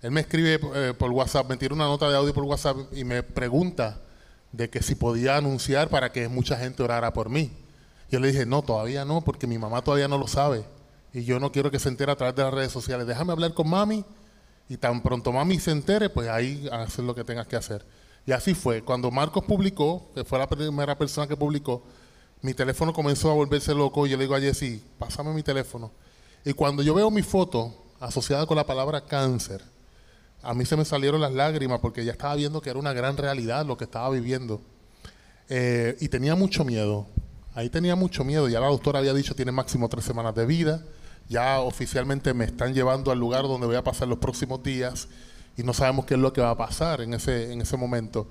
[0.00, 3.04] Él me escribe eh, por WhatsApp, me tira una nota de audio por WhatsApp y
[3.04, 4.00] me pregunta
[4.50, 7.52] de que si podía anunciar para que mucha gente orara por mí.
[8.10, 10.64] Yo le dije, no, todavía no, porque mi mamá todavía no lo sabe
[11.14, 13.06] y yo no quiero que se entere a través de las redes sociales.
[13.06, 14.04] Déjame hablar con mami
[14.68, 17.84] y tan pronto mami se entere, pues ahí hacer lo que tengas que hacer.
[18.26, 18.82] Y así fue.
[18.82, 21.82] Cuando Marcos publicó, que fue la primera persona que publicó,
[22.42, 25.90] mi teléfono comenzó a volverse loco y yo le digo a Jesse, pásame mi teléfono.
[26.44, 29.62] Y cuando yo veo mi foto asociada con la palabra cáncer,
[30.42, 33.16] a mí se me salieron las lágrimas porque ya estaba viendo que era una gran
[33.16, 34.60] realidad lo que estaba viviendo.
[35.48, 37.06] Eh, y tenía mucho miedo.
[37.54, 38.48] Ahí tenía mucho miedo.
[38.48, 40.84] Ya la doctora había dicho tiene máximo tres semanas de vida
[41.28, 45.08] ya oficialmente me están llevando al lugar donde voy a pasar los próximos días
[45.56, 48.28] y no sabemos qué es lo que va a pasar en ese, en ese momento.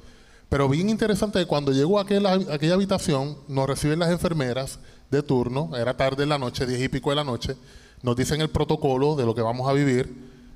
[0.52, 5.78] Pero bien interesante que cuando llegó a aquella, habitación, nos reciben las enfermeras de turno,
[5.78, 7.56] era tarde en la noche, diez y pico de la noche,
[8.02, 10.14] nos dicen el protocolo de lo que vamos a vivir,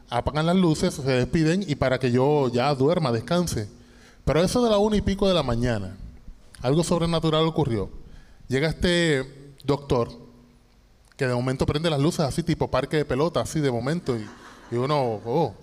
[0.10, 3.70] apagan las luces, se despiden y para que yo ya duerma, descanse.
[4.26, 5.96] Pero eso de la una y pico de la mañana,
[6.62, 7.90] algo sobrenatural ocurrió.
[8.50, 10.10] Llega este doctor,
[11.16, 14.76] que de momento prende las luces así, tipo parque de pelota, así de momento, y,
[14.76, 15.56] uno, oh,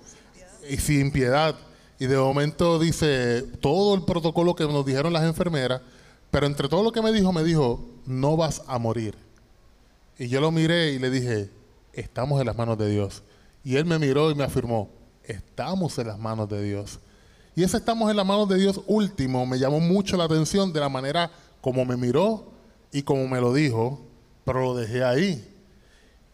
[0.70, 1.54] y sin piedad.
[2.02, 5.82] Y de momento dice todo el protocolo que nos dijeron las enfermeras,
[6.32, 9.16] pero entre todo lo que me dijo, me dijo, no vas a morir.
[10.18, 11.48] Y yo lo miré y le dije,
[11.92, 13.22] estamos en las manos de Dios.
[13.62, 14.90] Y él me miró y me afirmó,
[15.22, 16.98] estamos en las manos de Dios.
[17.54, 20.80] Y ese estamos en las manos de Dios último me llamó mucho la atención de
[20.80, 22.50] la manera como me miró
[22.90, 24.00] y como me lo dijo,
[24.44, 25.48] pero lo dejé ahí.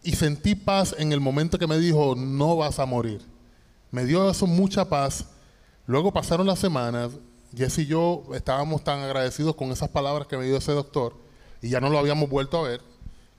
[0.02, 3.20] Y sentí paz en el momento que me dijo, no vas a morir.
[3.90, 5.26] Me dio eso mucha paz.
[5.88, 7.12] Luego pasaron las semanas,
[7.56, 11.14] Jess y yo estábamos tan agradecidos con esas palabras que me dio ese doctor,
[11.62, 12.82] y ya no lo habíamos vuelto a ver,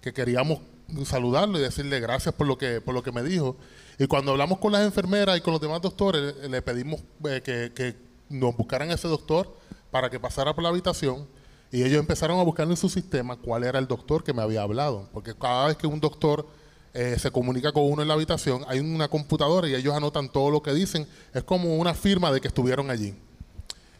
[0.02, 0.58] que queríamos
[1.06, 3.56] saludarlo y decirle gracias por lo que, por lo que me dijo.
[4.00, 7.72] Y cuando hablamos con las enfermeras y con los demás doctores, le pedimos eh, que,
[7.72, 7.96] que
[8.30, 9.56] nos buscaran ese doctor
[9.92, 11.28] para que pasara por la habitación
[11.72, 14.64] y ellos empezaron a buscar en su sistema cuál era el doctor que me había
[14.64, 15.08] hablado.
[15.14, 16.48] Porque cada vez que un doctor
[16.94, 20.50] eh, se comunica con uno en la habitación, hay una computadora y ellos anotan todo
[20.50, 21.08] lo que dicen.
[21.34, 23.14] Es como una firma de que estuvieron allí.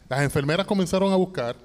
[0.08, 1.56] Las enfermeras comenzaron a buscar,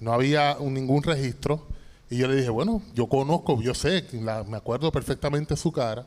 [0.00, 1.66] no había ningún registro.
[2.10, 6.06] Y yo le dije, bueno, yo conozco, yo sé, me acuerdo perfectamente su cara.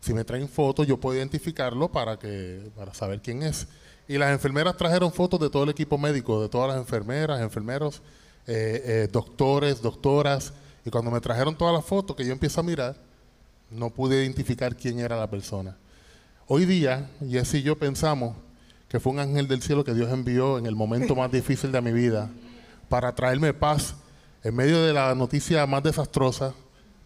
[0.00, 3.66] Si me traen fotos, yo puedo identificarlo para, que, para saber quién es.
[4.08, 8.02] Y las enfermeras trajeron fotos de todo el equipo médico, de todas las enfermeras, enfermeros
[8.46, 10.52] eh, eh, doctores, doctoras,
[10.84, 12.96] y cuando me trajeron todas las fotos que yo empiezo a mirar,
[13.72, 15.76] no pude identificar quién era la persona.
[16.46, 18.36] Hoy día, Jesse y yo pensamos
[18.88, 21.80] que fue un ángel del cielo que Dios envió en el momento más difícil de
[21.80, 22.30] mi vida
[22.88, 23.94] para traerme paz
[24.44, 26.52] en medio de la noticia más desastrosa.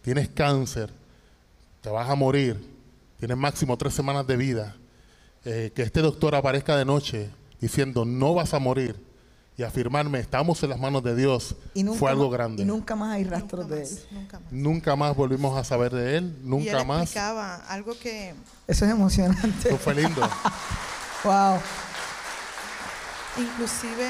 [0.01, 0.89] Tienes cáncer,
[1.81, 2.57] te vas a morir,
[3.17, 4.75] tienes máximo tres semanas de vida.
[5.45, 7.29] Eh, que este doctor aparezca de noche
[7.61, 9.06] diciendo no vas a morir
[9.57, 12.61] y afirmarme estamos en las manos de Dios Y nunca fue algo grande.
[12.61, 14.07] Y nunca más hay rastros Nunca de más, él.
[14.11, 14.51] nunca más.
[14.51, 17.01] Nunca más volvimos a saber de él, y él nunca más.
[17.03, 18.35] explicaba algo que
[18.67, 19.69] Eso es emocionante.
[19.69, 20.21] Eso fue lindo.
[21.23, 21.57] wow.
[23.37, 24.07] inclusive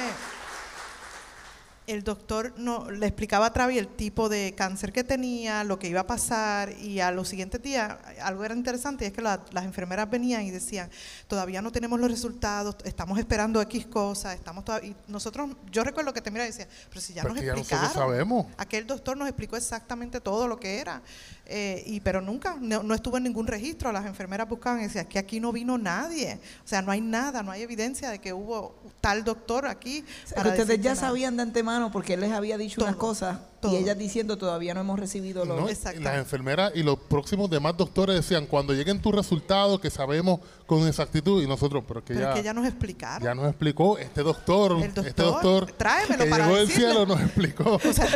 [1.87, 5.87] el doctor no, le explicaba a Travi el tipo de cáncer que tenía, lo que
[5.87, 9.41] iba a pasar y a los siguientes días algo era interesante y es que la-
[9.51, 10.89] las enfermeras venían y decían,
[11.27, 14.89] todavía no tenemos los resultados, estamos esperando X cosas, estamos todavía...
[14.89, 17.93] Y nosotros, yo recuerdo que te mira y decía, pero si ya nos ya explicaron.
[17.93, 18.47] sabemos.
[18.57, 21.01] Aquel doctor nos explicó exactamente todo lo que era,
[21.49, 23.91] eh, y pero nunca, no, no estuvo en ningún registro.
[23.91, 26.39] Las enfermeras buscaban y decían que aquí no vino nadie.
[26.63, 30.03] O sea, no hay nada, no hay evidencia de que hubo tal doctor aquí.
[30.25, 31.07] O sea, para que ustedes ya nada.
[31.07, 33.73] sabían de antemano porque él les había dicho unas Todo, cosas todo.
[33.73, 35.59] y ellas diciendo todavía no hemos recibido los...
[35.59, 35.67] ¿no?
[35.67, 40.87] Las enfermeras y los próximos demás doctores decían, cuando lleguen tus resultados, que sabemos con
[40.87, 43.23] exactitud, y nosotros, pero que, Pero ya, es que ya nos explicaron.
[43.23, 47.79] ya nos explicó, este doctor, este doctor, tráemelo que para llegó del cielo nos explicó.
[47.87, 48.07] O sea,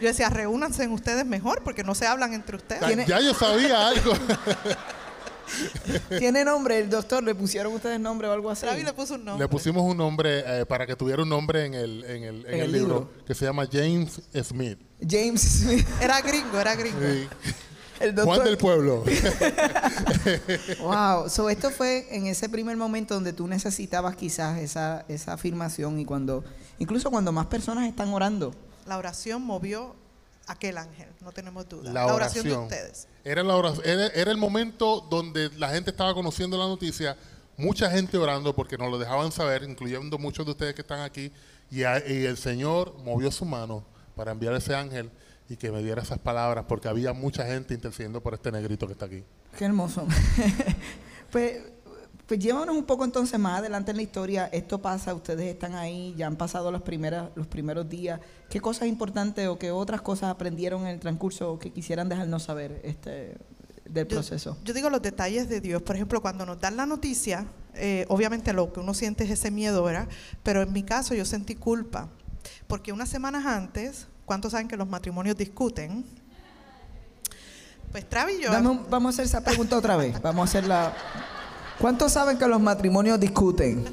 [0.00, 2.84] yo decía, reúnanse en ustedes mejor porque no se hablan entre ustedes.
[2.86, 4.12] ¿Tiene- ya yo sabía algo.
[6.18, 7.22] ¿Tiene nombre el doctor?
[7.22, 8.66] ¿Le pusieron ustedes nombre o algo así?
[8.66, 9.44] Le puso un nombre.
[9.44, 12.54] Le pusimos un nombre eh, para que tuviera un nombre en el, en el, en
[12.54, 13.24] En el el libro, libro.
[13.26, 14.78] que se llama James Smith.
[15.06, 15.86] James Smith.
[16.00, 16.98] Era gringo, era gringo.
[17.00, 17.28] Sí.
[18.00, 18.36] El doctor.
[18.36, 19.04] Juan del Pueblo.
[20.80, 25.98] Wow, so esto fue en ese primer momento donde tú necesitabas quizás esa, esa afirmación
[26.00, 26.44] y cuando,
[26.78, 28.54] incluso cuando más personas están orando.
[28.86, 29.94] La oración movió
[30.50, 31.92] aquel ángel, no tenemos duda.
[31.92, 32.44] La oración.
[32.44, 33.08] de ustedes.
[33.24, 37.16] Era, la oración- era, era el momento donde la gente estaba conociendo la noticia,
[37.56, 41.32] mucha gente orando porque nos lo dejaban saber, incluyendo muchos de ustedes que están aquí,
[41.70, 43.84] y, a- y el Señor movió su mano
[44.16, 45.10] para enviar ese ángel
[45.48, 48.92] y que me diera esas palabras, porque había mucha gente intercediendo por este negrito que
[48.94, 49.24] está aquí.
[49.58, 50.06] Qué hermoso.
[51.30, 51.60] pues,
[52.30, 54.48] pues llévanos un poco entonces más adelante en la historia.
[54.52, 58.20] Esto pasa, ustedes están ahí, ya han pasado las primeras, los primeros días.
[58.48, 62.82] ¿Qué cosas importantes o qué otras cosas aprendieron en el transcurso que quisieran dejarnos saber
[62.84, 63.36] este,
[63.84, 64.56] del Yo- proceso?
[64.62, 65.82] Yo, digo los detalles de Dios.
[65.82, 69.50] Por ejemplo, cuando nos dan la noticia, eh, obviamente lo que uno siente es ese
[69.50, 70.06] miedo, ¿verdad?
[70.44, 72.10] Pero en mi caso yo sentí culpa.
[72.68, 76.04] Porque unas semanas antes, ¿cuántos saben que los matrimonios discuten?
[77.90, 78.52] Pues Travi y yo.
[78.52, 80.22] Dame un- vamos a hacer esa pregunta otra vez.
[80.22, 80.94] Vamos a hacerla.
[81.80, 83.84] ¿Cuántos saben que los matrimonios discuten?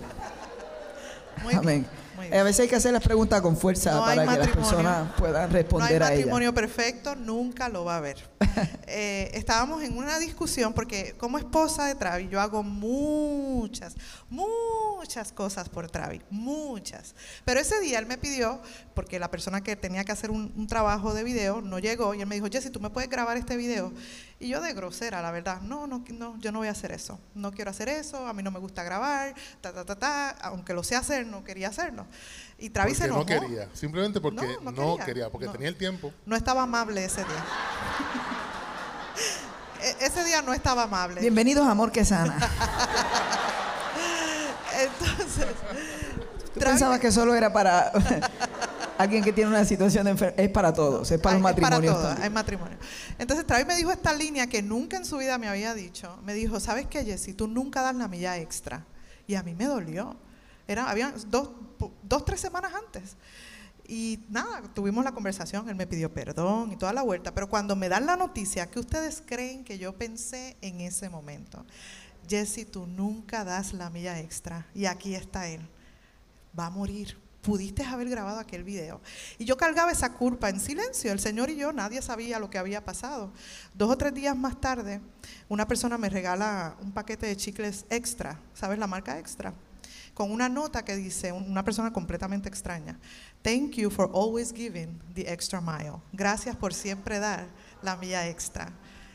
[1.43, 1.87] Muy bien, Amén.
[2.17, 2.39] muy bien.
[2.39, 5.11] A veces hay que hacer las preguntas con fuerza No hay para que las personas
[5.17, 6.17] puedan No hay responder a ellas.
[6.19, 8.17] matrimonio perfecto, nunca lo va a haber.
[8.89, 13.93] Eh, estábamos en una discusión porque como esposa de Travi yo hago muchas,
[14.29, 17.13] muchas cosas por Travi, muchas.
[17.45, 18.59] Pero ese día él me pidió,
[18.95, 22.21] porque la persona que tenía que hacer un, un trabajo de video no llegó y
[22.21, 23.91] él me dijo, Jessy, ¿tú me puedes grabar este video?
[24.39, 27.19] Y yo de grosera, la verdad, no, no, no, yo no voy a hacer eso.
[27.33, 30.29] No quiero hacer eso, a mí no me gusta grabar, ta, ta, ta, ta.
[30.41, 32.05] Aunque lo sé hacer, no quería hacerlo.
[32.59, 33.47] Y Travi se Porque enojó.
[33.47, 35.29] no quería, simplemente porque No, no, no quería, quería.
[35.31, 35.53] porque No.
[35.53, 36.13] tenía el tiempo.
[36.27, 37.45] No estaba amable ese día.
[39.79, 41.21] E- ese día no estaba amable.
[41.21, 42.35] Bienvenidos a Amor que Sana.
[44.79, 45.45] Entonces,
[46.53, 47.91] Tú Travi- pensabas que solo era para
[48.97, 50.39] alguien que tiene una situación de enfermedad.
[50.39, 51.93] Es para todos, es para los es para matrimonios.
[51.93, 52.23] todo, también.
[52.23, 52.77] hay matrimonio.
[53.17, 56.17] Entonces, Travis me dijo esta línea que nunca en su vida me había dicho.
[56.23, 57.33] Me dijo, ¿sabes qué, Jessy?
[57.33, 58.85] Tú nunca das la milla extra.
[59.27, 60.15] Y a mí me dolió.
[60.67, 61.51] Era, habían dos,
[62.03, 63.15] dos, tres semanas antes.
[63.87, 67.73] Y nada, tuvimos la conversación, él me pidió perdón y toda la vuelta, pero cuando
[67.77, 71.65] me dan la noticia, ¿qué ustedes creen que yo pensé en ese momento?
[72.27, 75.61] Jesse, tú nunca das la milla extra y aquí está él,
[76.57, 77.17] va a morir.
[77.47, 78.99] Pudiste haber grabado aquel video.
[79.37, 82.57] Y yo cargaba esa culpa en silencio, el Señor y yo, nadie sabía lo que
[82.57, 83.31] había pasado.
[83.73, 84.99] Dos o tres días más tarde,
[85.47, 89.53] una persona me regala un paquete de chicles extra, ¿sabes la marca extra?
[90.13, 92.99] con una nota que dice, un- una persona completamente extraña,
[93.43, 96.01] Thank you for always giving the extra mile.
[96.11, 97.45] Gracias por siempre dar
[97.83, 98.73] la milla extra.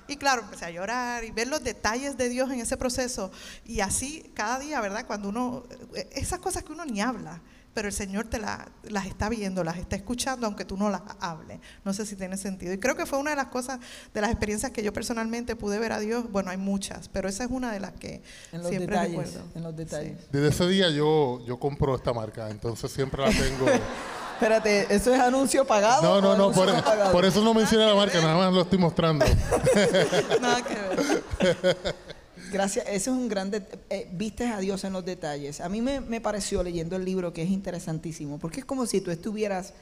[0.09, 3.31] Y claro, empecé a llorar y ver los detalles de Dios en ese proceso.
[3.66, 5.05] Y así cada día, ¿verdad?
[5.07, 5.64] Cuando uno,
[5.97, 7.40] eh, esas cosas que uno ni habla,
[7.74, 11.02] pero el Señor te la- las está viendo, las está escuchando, aunque tú no las
[11.20, 11.58] hables.
[11.85, 12.72] No sé si tiene sentido.
[12.72, 13.78] Y creo que fue una de las cosas,
[14.12, 16.30] de las experiencias que yo personalmente pude ver a Dios.
[16.30, 19.11] Bueno, hay muchas, pero esa es una de las que En los siempre detalles.
[19.35, 19.48] recuerdo.
[19.54, 20.18] En los detalles.
[20.30, 23.66] Desde ese día yo, yo compro esta marca, entonces siempre la tengo.
[24.35, 26.02] Espérate, ¿eso es anuncio pagado?
[26.02, 27.12] No, no, no, anuncio por, no pagado?
[27.12, 29.24] por eso no mencioné la marca, nada más lo estoy mostrando.
[30.40, 31.94] Nada que ver.
[32.52, 35.62] Gracias, ese es un grande, eh, vistes a Dios en los detalles.
[35.62, 39.00] A mí me, me pareció leyendo el libro que es interesantísimo, porque es como si
[39.00, 39.72] tú estuvieras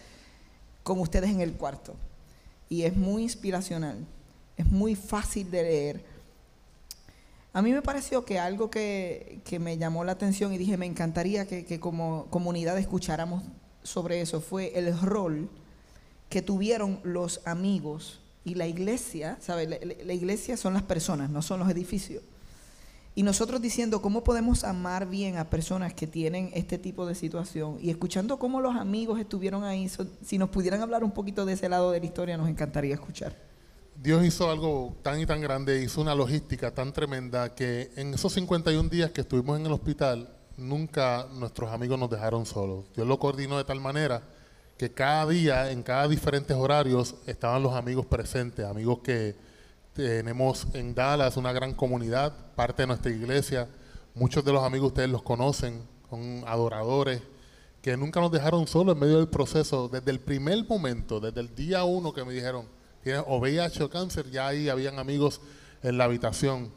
[0.85, 1.94] con ustedes en el cuarto.
[2.68, 4.06] Y es muy inspiracional,
[4.56, 6.04] es muy fácil de leer.
[7.52, 10.87] A mí me pareció que algo que, que me llamó la atención y dije, me
[10.87, 13.42] encantaría que, que como comunidad escucháramos
[13.83, 15.50] sobre eso, fue el rol
[16.28, 19.68] que tuvieron los amigos y la iglesia, ¿sabes?
[19.68, 22.22] La, la- la iglesia son las personas, no son los edificios.
[23.20, 27.76] Y nosotros diciendo cómo podemos amar bien a personas que tienen este tipo de situación
[27.78, 29.90] y escuchando cómo los amigos estuvieron ahí,
[30.24, 33.37] si nos pudieran hablar un poquito de ese lado de la historia, nos encantaría escuchar.
[33.94, 38.33] Dios hizo algo tan y tan grande, hizo una logística tan tremenda que en esos
[38.33, 42.87] 51 días que estuvimos en el hospital, nunca nuestros amigos nos dejaron solos.
[42.96, 44.22] Dios lo coordinó de tal manera
[44.78, 49.50] que cada día, en cada diferentes horarios, estaban los amigos presentes, amigos que
[49.94, 53.68] tenemos en Dallas una gran comunidad, parte de nuestra iglesia.
[54.14, 57.22] Muchos de los amigos ustedes los conocen, son adoradores,
[57.83, 59.88] que nunca nos dejaron solos en medio del proceso.
[59.88, 62.66] Desde el primer momento, desde el día uno que me dijeron,
[63.03, 65.40] tienes o VIH o cáncer, ya ahí habían amigos
[65.83, 66.70] en la habitación.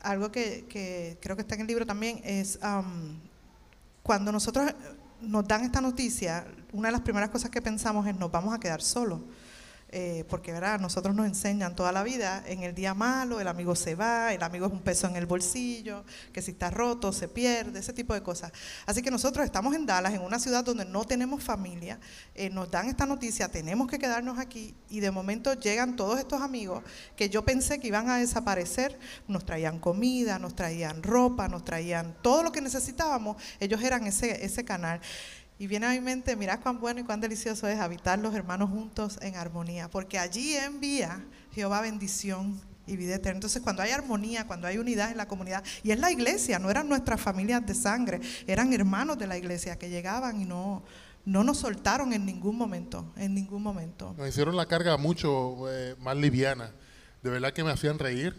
[0.00, 3.20] Algo que, que creo que está en el libro también es am,
[4.02, 4.72] cuando nosotros
[5.20, 8.60] nos dan esta noticia, una de las primeras cosas que pensamos es nos vamos a
[8.60, 9.20] quedar solos.
[9.98, 10.78] Eh, porque ¿verdad?
[10.78, 14.42] nosotros nos enseñan toda la vida, en el día malo el amigo se va, el
[14.42, 16.04] amigo es un peso en el bolsillo,
[16.34, 18.52] que si está roto se pierde, ese tipo de cosas.
[18.84, 21.98] Así que nosotros estamos en Dallas, en una ciudad donde no tenemos familia,
[22.34, 26.42] eh, nos dan esta noticia, tenemos que quedarnos aquí y de momento llegan todos estos
[26.42, 26.84] amigos
[27.16, 32.14] que yo pensé que iban a desaparecer, nos traían comida, nos traían ropa, nos traían
[32.20, 35.00] todo lo que necesitábamos, ellos eran ese, ese canal.
[35.58, 38.68] Y viene a mi mente, mirad cuán bueno y cuán delicioso es habitar los hermanos
[38.70, 43.38] juntos en armonía, porque allí envía Jehová bendición y vida eterna.
[43.38, 46.70] Entonces, cuando hay armonía, cuando hay unidad en la comunidad, y es la iglesia, no
[46.70, 50.84] eran nuestras familias de sangre, eran hermanos de la iglesia que llegaban y no,
[51.24, 54.14] no nos soltaron en ningún momento, en ningún momento.
[54.18, 56.70] Nos hicieron la carga mucho eh, más liviana.
[57.22, 58.36] De verdad que me hacían reír.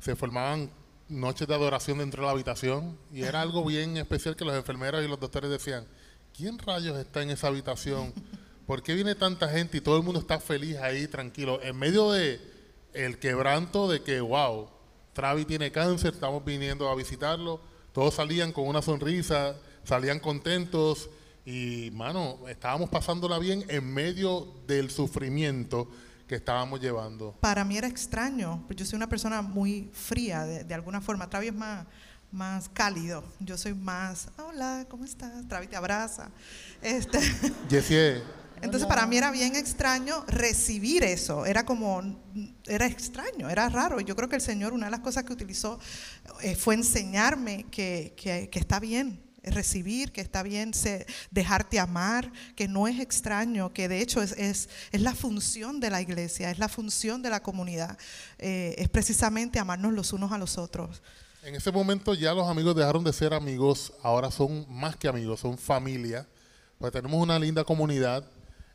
[0.00, 0.70] Se formaban
[1.08, 5.04] noches de adoración dentro de la habitación y era algo bien especial que los enfermeros
[5.04, 5.86] y los doctores decían,
[6.40, 8.14] ¿quién rayos está en esa habitación?
[8.66, 11.60] ¿Por qué viene tanta gente y todo el mundo está feliz ahí, tranquilo?
[11.62, 12.40] En medio de
[12.94, 14.68] el quebranto de que, wow,
[15.12, 17.60] Travi tiene cáncer, estamos viniendo a visitarlo.
[17.92, 21.10] Todos salían con una sonrisa, salían contentos
[21.44, 25.90] y, mano, estábamos pasándola bien en medio del sufrimiento
[26.26, 27.34] que estábamos llevando.
[27.40, 31.28] Para mí era extraño, pues yo soy una persona muy fría de, de alguna forma.
[31.28, 31.86] Travi es más,
[32.32, 35.46] más cálido, yo soy más, hola, ¿cómo estás?
[35.48, 36.30] Travi te abraza.
[36.80, 37.18] Este,
[37.70, 38.22] Jessie,
[38.62, 42.18] entonces para mí era bien extraño recibir eso, era como,
[42.66, 44.00] era extraño, era raro.
[44.00, 45.80] Yo creo que el Señor, una de las cosas que utilizó
[46.42, 52.30] eh, fue enseñarme que, que- que está bien recibir, que está bien se- dejarte amar,
[52.54, 56.50] que no es extraño, que de hecho es, es, es la función de la iglesia,
[56.50, 57.96] es la función de la comunidad,
[58.38, 61.02] eh, es precisamente amarnos los unos a los otros.
[61.42, 65.40] En ese momento ya los amigos dejaron de ser amigos, ahora son más que amigos,
[65.40, 66.26] son familia.
[66.78, 68.24] Pues tenemos una linda comunidad,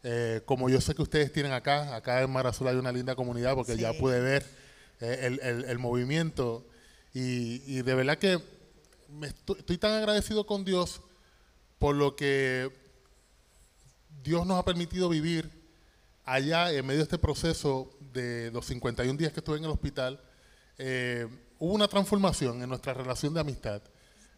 [0.04, 3.16] eh, como yo sé que ustedes tienen acá, acá en Mar Azul hay una linda
[3.16, 4.46] comunidad porque ya pude ver
[5.00, 6.66] eh, el, el- el movimiento.
[7.14, 8.40] Y, y de verdad que
[9.10, 11.02] me estoy, estoy tan agradecido con Dios
[11.80, 12.72] por lo que
[14.24, 15.50] Dios nos ha permitido vivir
[16.26, 20.20] allá en medio de este proceso de los 51 días que estuve en el hospital,
[20.78, 21.28] eh,
[21.66, 23.82] hubo una transformación en nuestra relación de amistad.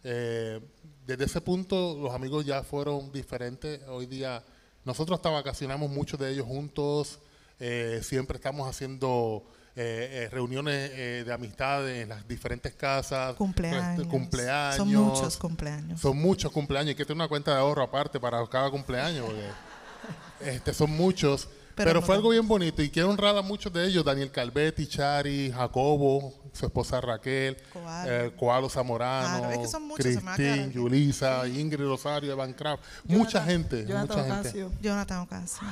[0.03, 0.61] Eh,
[1.05, 3.81] desde ese punto los amigos ya fueron diferentes.
[3.89, 4.41] Hoy día
[4.85, 7.19] nosotros hasta vacacionamos muchos de ellos juntos.
[7.59, 9.43] eh, siempre estamos haciendo
[9.75, 13.35] eh, reuniones de amistad en las diferentes casas.
[13.35, 13.99] Cumpleaños.
[13.99, 14.77] este, cumpleaños.
[14.77, 15.99] Son muchos cumpleaños.
[15.99, 16.89] Son muchos cumpleaños.
[16.89, 19.25] Hay que tener una cuenta de ahorro aparte para cada cumpleaños.
[19.25, 21.49] porque, este, son muchos.
[21.77, 24.03] Pero Pero, no fue algo bien bonito y quiero honrar a muchos de ellos.
[24.03, 28.11] Daniel Calvetti, Chari, Jacobo, su esposa Raquel, Coalo.
[28.11, 30.73] eh, Coalo Zamorano, Claro, es que son muchos, se me va a quedar Cristín.
[30.73, 32.83] Yulisa, Ingrid Rosario, Evan Kraft.
[33.03, 34.39] Mucha gente, Jonathan mucha gente.
[34.49, 34.71] Ocasio.
[34.81, 35.67] Jonathan Ocasio.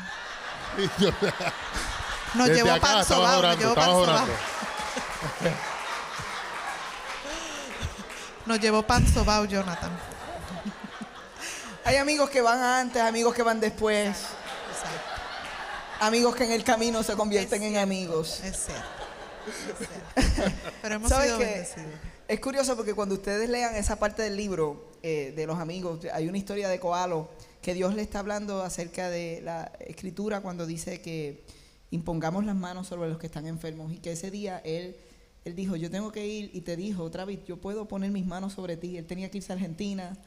[2.35, 4.27] Nos llevó acá pan sobao, nos llevó pan sobao.
[8.45, 9.91] Nos llevó pan sobao, Jonathan.
[11.83, 14.15] Hay amigos que van antes, amigos que van después,
[15.99, 18.41] amigos que en el camino se convierten en amigos.
[18.43, 18.83] Es cierto.
[19.47, 20.55] Es cierto.
[20.81, 21.45] Pero hemos ¿Sabes sido qué?
[21.45, 21.89] bendecidos.
[22.27, 26.27] Es curioso porque cuando ustedes lean esa parte del libro eh, de los amigos, hay
[26.27, 27.29] una historia de Coalo
[27.61, 31.43] que Dios le está hablando acerca de la escritura cuando dice que
[31.91, 34.95] impongamos las manos sobre los que están enfermos y que ese día él
[35.45, 38.25] él dijo, yo tengo que ir y te dijo, otra vez, yo puedo poner mis
[38.25, 38.97] manos sobre ti.
[38.97, 40.17] Él tenía que irse a Argentina,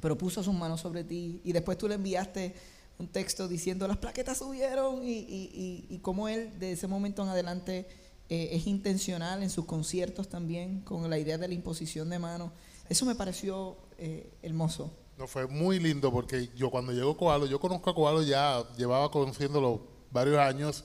[0.00, 2.52] pero puso sus manos sobre ti y después tú le enviaste
[2.98, 7.28] un texto diciendo las plaquetas subieron y, y, y, cómo él de ese momento en
[7.28, 7.86] adelante
[8.28, 12.50] eh, es intencional en sus conciertos también con la idea de la imposición de manos.
[12.88, 14.92] Eso me pareció eh, hermoso.
[15.18, 19.10] No, fue muy lindo porque yo cuando llegó Coalo, yo conozco a Coalo ya, llevaba
[19.10, 20.84] conociéndolo varios años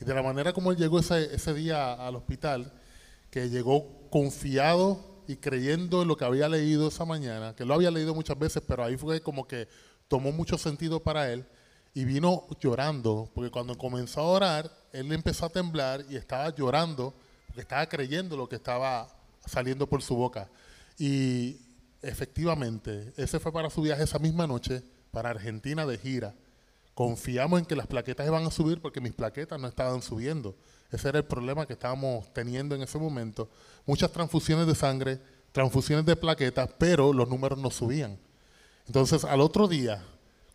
[0.00, 2.72] y de la manera como él llegó ese, ese día al hospital,
[3.30, 7.90] que llegó confiado y creyendo en lo que había leído esa mañana, que lo había
[7.90, 9.68] leído muchas veces, pero ahí fue como que
[10.08, 11.46] tomó mucho sentido para él
[11.94, 17.14] y vino llorando, porque cuando comenzó a orar, él empezó a temblar y estaba llorando,
[17.46, 19.08] porque estaba creyendo lo que estaba
[19.46, 20.48] saliendo por su boca.
[20.98, 21.56] Y
[22.02, 26.34] efectivamente, ese fue para su viaje esa misma noche para Argentina de gira.
[26.94, 30.56] Confiamos en que las plaquetas iban a subir porque mis plaquetas no estaban subiendo.
[30.90, 33.48] Ese era el problema que estábamos teniendo en ese momento.
[33.86, 35.20] Muchas transfusiones de sangre,
[35.52, 38.18] transfusiones de plaquetas, pero los números no subían.
[38.88, 40.02] Entonces, al otro día,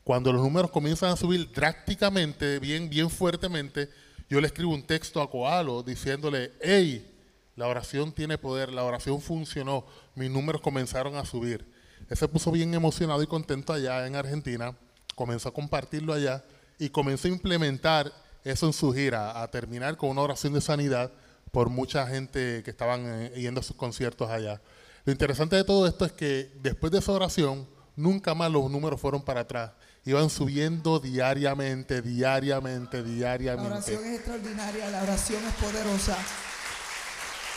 [0.04, 3.90] cuando los números comienzan a subir drásticamente, bien, bien fuertemente,
[4.28, 7.10] yo le escribo un texto a Coalo diciéndole, hey,
[7.56, 11.64] la oración tiene poder, la oración funcionó, mis números comenzaron a subir.
[12.10, 14.76] Él se puso bien emocionado y contento allá en Argentina,
[15.14, 16.44] comenzó a compartirlo allá
[16.80, 18.12] y comenzó a implementar
[18.44, 21.12] eso en su gira, a terminar con una oración de sanidad
[21.52, 24.60] por mucha gente que estaban eh, yendo a sus conciertos allá.
[25.06, 29.00] Lo interesante de todo esto es que después de esa oración, nunca más los números
[29.00, 29.72] fueron para atrás.
[30.06, 33.70] Iban subiendo diariamente, diariamente, diariamente.
[33.70, 36.18] La oración es extraordinaria, la oración es poderosa.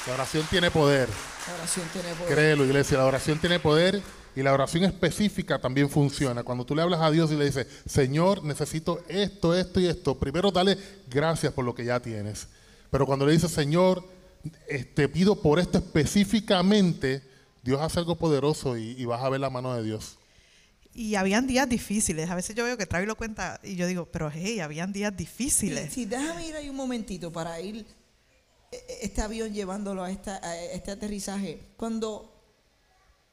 [0.06, 1.08] La oración tiene poder.
[1.48, 2.34] La oración tiene poder.
[2.34, 4.00] Créelo, iglesia, la oración tiene poder
[4.36, 6.44] y la oración específica también funciona.
[6.44, 10.14] Cuando tú le hablas a Dios y le dices, Señor, necesito esto, esto y esto,
[10.16, 10.78] primero dale
[11.08, 12.46] gracias por lo que ya tienes.
[12.90, 14.04] Pero cuando le dices, Señor,
[14.68, 17.22] te este, pido por esto específicamente,
[17.62, 20.18] Dios hace algo poderoso y, vas a ver la mano de Dios.
[20.96, 22.30] Y habían días difíciles.
[22.30, 25.14] A veces yo veo que Travis lo cuenta y yo digo, pero hey, habían días
[25.14, 25.92] difíciles.
[25.92, 27.84] Sí, déjame ir ahí un momentito para ir
[28.72, 31.60] e, e, este avión llevándolo a, esta, a este aterrizaje.
[31.76, 32.32] Cuando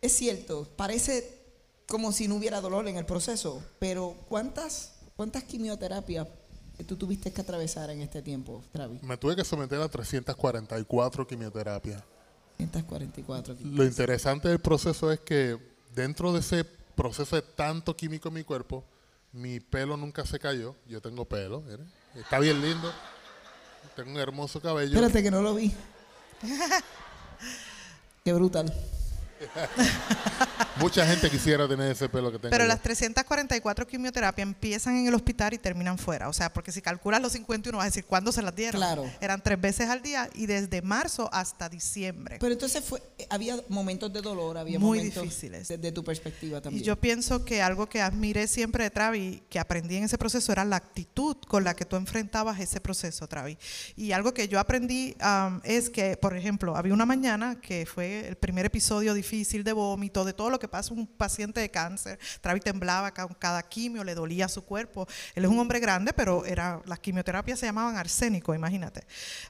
[0.01, 1.39] es cierto, parece
[1.87, 6.27] como si no hubiera dolor en el proceso, pero ¿cuántas, cuántas quimioterapias
[6.85, 9.01] tú tuviste que atravesar en este tiempo, Travis?
[9.03, 12.03] Me tuve que someter a 344 quimioterapias.
[12.57, 15.57] 344 Lo interesante del proceso es que
[15.95, 16.65] dentro de ese
[16.95, 18.83] proceso de tanto químico en mi cuerpo,
[19.31, 20.75] mi pelo nunca se cayó.
[20.87, 21.63] Yo tengo pelo,
[22.15, 22.91] está bien lindo.
[23.95, 24.95] Tengo un hermoso cabello.
[24.95, 25.73] Espérate que no lo vi.
[28.23, 28.73] Qué brutal.
[30.79, 32.49] Mucha gente quisiera tener ese pelo que tengo.
[32.49, 36.29] Pero las 344 quimioterapias empiezan en el hospital y terminan fuera.
[36.29, 38.79] O sea, porque si calculas los 51 vas a decir, ¿cuándo se las dieron?
[38.79, 39.09] Claro.
[39.21, 42.37] Eran tres veces al día y desde marzo hasta diciembre.
[42.39, 45.67] Pero entonces fue, había momentos de dolor, había Muy momentos difíciles.
[45.67, 46.81] Desde tu perspectiva también.
[46.81, 50.51] Y yo pienso que algo que admiré siempre de Travi, que aprendí en ese proceso,
[50.51, 53.57] era la actitud con la que tú enfrentabas ese proceso, Travi.
[53.95, 58.27] Y algo que yo aprendí um, es que, por ejemplo, había una mañana que fue
[58.27, 62.19] el primer episodio difícil de vómito, de todo lo que pasa un paciente de cáncer.
[62.41, 65.07] Travi temblaba con cada quimio, le dolía su cuerpo.
[65.33, 69.05] Él es un hombre grande, pero era, las quimioterapias se llamaban arsénico, imagínate.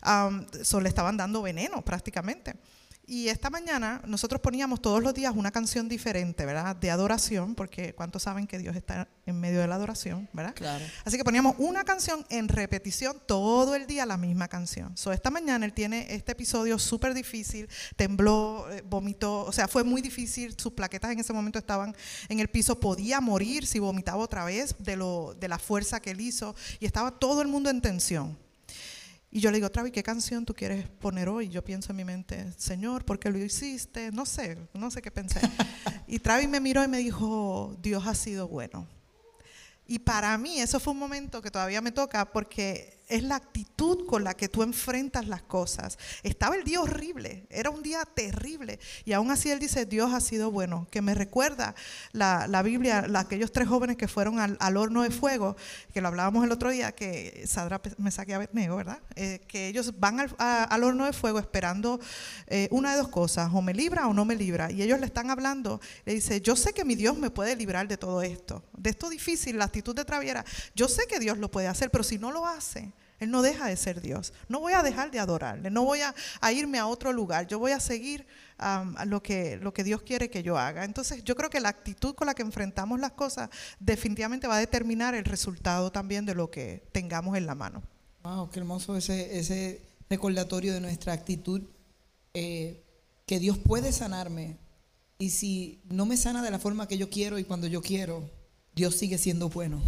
[0.06, 0.46] Um,
[0.82, 2.56] le estaban dando veneno prácticamente.
[3.06, 6.74] Y esta mañana nosotros poníamos todos los días una canción diferente, ¿verdad?
[6.74, 10.56] De adoración, porque ¿cuántos saben que Dios está en medio de la adoración, ¿verdad?
[10.56, 10.86] Claro.
[11.04, 14.96] Así que poníamos una canción en repetición todo el día, la misma canción.
[14.96, 19.84] So, esta mañana él tiene este episodio súper difícil, tembló, eh, vomitó, o sea, fue
[19.84, 21.94] muy difícil, sus plaquetas en ese momento estaban
[22.30, 26.12] en el piso, podía morir si vomitaba otra vez de, lo, de la fuerza que
[26.12, 28.43] él hizo, y estaba todo el mundo en tensión.
[29.36, 31.50] Y yo le digo, Travi, ¿qué canción tú quieres poner hoy?
[31.50, 34.12] Yo pienso en mi mente, Señor, ¿por qué lo hiciste?
[34.12, 35.40] No sé, no sé qué pensé.
[36.08, 38.88] y Travis me miró y me dijo, Dios ha sido bueno.
[39.88, 44.06] Y para mí eso fue un momento que todavía me toca porque es la actitud
[44.06, 45.98] con la que tú enfrentas las cosas.
[46.24, 48.80] Estaba el día horrible, era un día terrible.
[49.06, 51.76] Y aún así él dice, Dios ha sido bueno, que me recuerda
[52.12, 55.56] la, Biblia, aquellos tres jóvenes que fueron al, horno de fuego,
[55.94, 59.00] que lo hablábamos el otro día, que Sadra me saqué a Abednego, ¿verdad?
[59.16, 62.00] Eh, que ellos van al, horno de fuego esperando
[62.48, 64.72] eh, una de dos cosas, o me libra o no me libra.
[64.72, 67.88] Y ellos le están hablando, le dice, yo sé que mi Dios me puede librar
[67.88, 70.46] de todo esto, de esto difícil, la actitud de Traviera.
[70.76, 72.92] Yo sé que Dios lo puede hacer, pero si no lo hace,
[73.24, 74.34] él no deja de ser Dios.
[74.48, 76.14] No voy a dejar de adorarle, no voy a,
[76.52, 78.26] irme a otro lugar, yo voy a seguir
[79.06, 80.86] lo, que, lo que Dios quiere que yo haga.
[80.86, 83.50] Entonces yo creo que la actitud con la que enfrentamos las cosas
[83.80, 87.84] definitivamente va a determinar el resultado también de lo que tengamos en la mano.
[88.24, 91.62] Wow, qué hermoso ese, ese recordatorio de nuestra actitud
[92.34, 92.84] eh,
[93.26, 94.58] que Dios puede sanarme.
[95.18, 98.30] Y si no me sana de la forma que yo quiero y cuando yo quiero,
[98.76, 99.82] Dios sigue siendo bueno.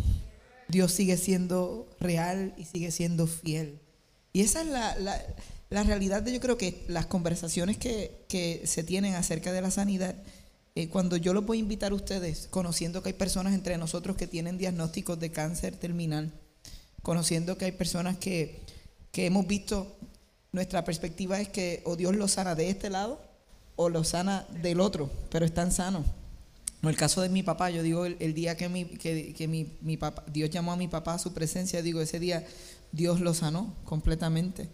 [0.68, 3.80] Dios sigue siendo real y sigue siendo fiel.
[4.34, 5.22] Y esa es la, la,
[5.70, 9.72] la realidad de yo creo que las conversaciones que, que se tienen acerca de la
[9.72, 10.16] sanidad,
[10.76, 14.16] eh, cuando yo los voy a invitar a ustedes, conociendo que hay personas entre nosotros
[14.16, 16.32] que tienen diagnósticos de cáncer terminal,
[17.02, 18.62] conociendo que hay personas que,
[19.12, 19.96] que hemos visto,
[20.52, 23.22] nuestra perspectiva es que o Dios los sana de este lado
[23.76, 26.06] o los sana del otro, pero están sanos.
[26.86, 29.98] En el caso de mi papá, yo digo, el, día que, mi, que, mi, mi
[29.98, 32.46] papá, Dios llamó a mi papá a su presencia, digo, ese día
[32.92, 34.70] Dios lo sanó completamente.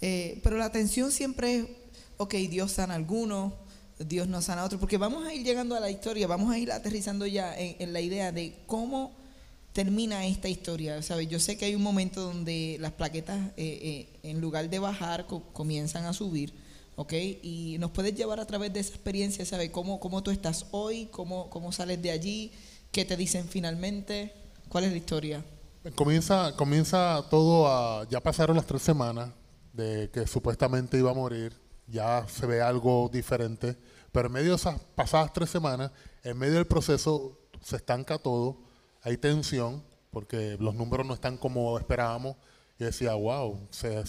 [0.00, 1.66] Eh, pero la atención siempre es,
[2.16, 3.54] ok, Dios sana a alguno,
[3.98, 6.58] Dios no sana a otro, porque vamos a ir llegando a la historia, vamos a
[6.58, 9.14] ir aterrizando ya en, en la idea de cómo
[9.76, 11.02] termina esta historia.
[11.02, 11.28] ¿sabes?
[11.28, 15.26] Yo sé que hay un momento donde las plaquetas, eh, eh, en lugar de bajar,
[15.26, 16.54] co comienzan a subir.
[16.96, 17.12] ¿Ok?
[17.42, 19.70] Y nos puedes llevar a través de esa experiencia, ¿sabes?
[19.70, 21.06] ¿Cómo, cómo tú estás hoy?
[21.06, 22.52] ¿Cómo, ¿Cómo sales de allí?
[22.90, 24.32] ¿Qué te dicen finalmente?
[24.68, 25.44] ¿Cuál es la historia?
[25.94, 28.08] Comienza, comienza todo a...
[28.08, 29.30] Ya pasaron las tres semanas
[29.72, 31.52] de que supuestamente iba a morir.
[31.86, 33.76] Ya se ve algo diferente.
[34.10, 35.92] Pero en medio de esas pasadas tres semanas,
[36.24, 38.58] en medio del proceso, se estanca todo.
[39.02, 42.36] Hay tensión porque los números no están como esperábamos.
[42.78, 44.04] Y decía, wow, se,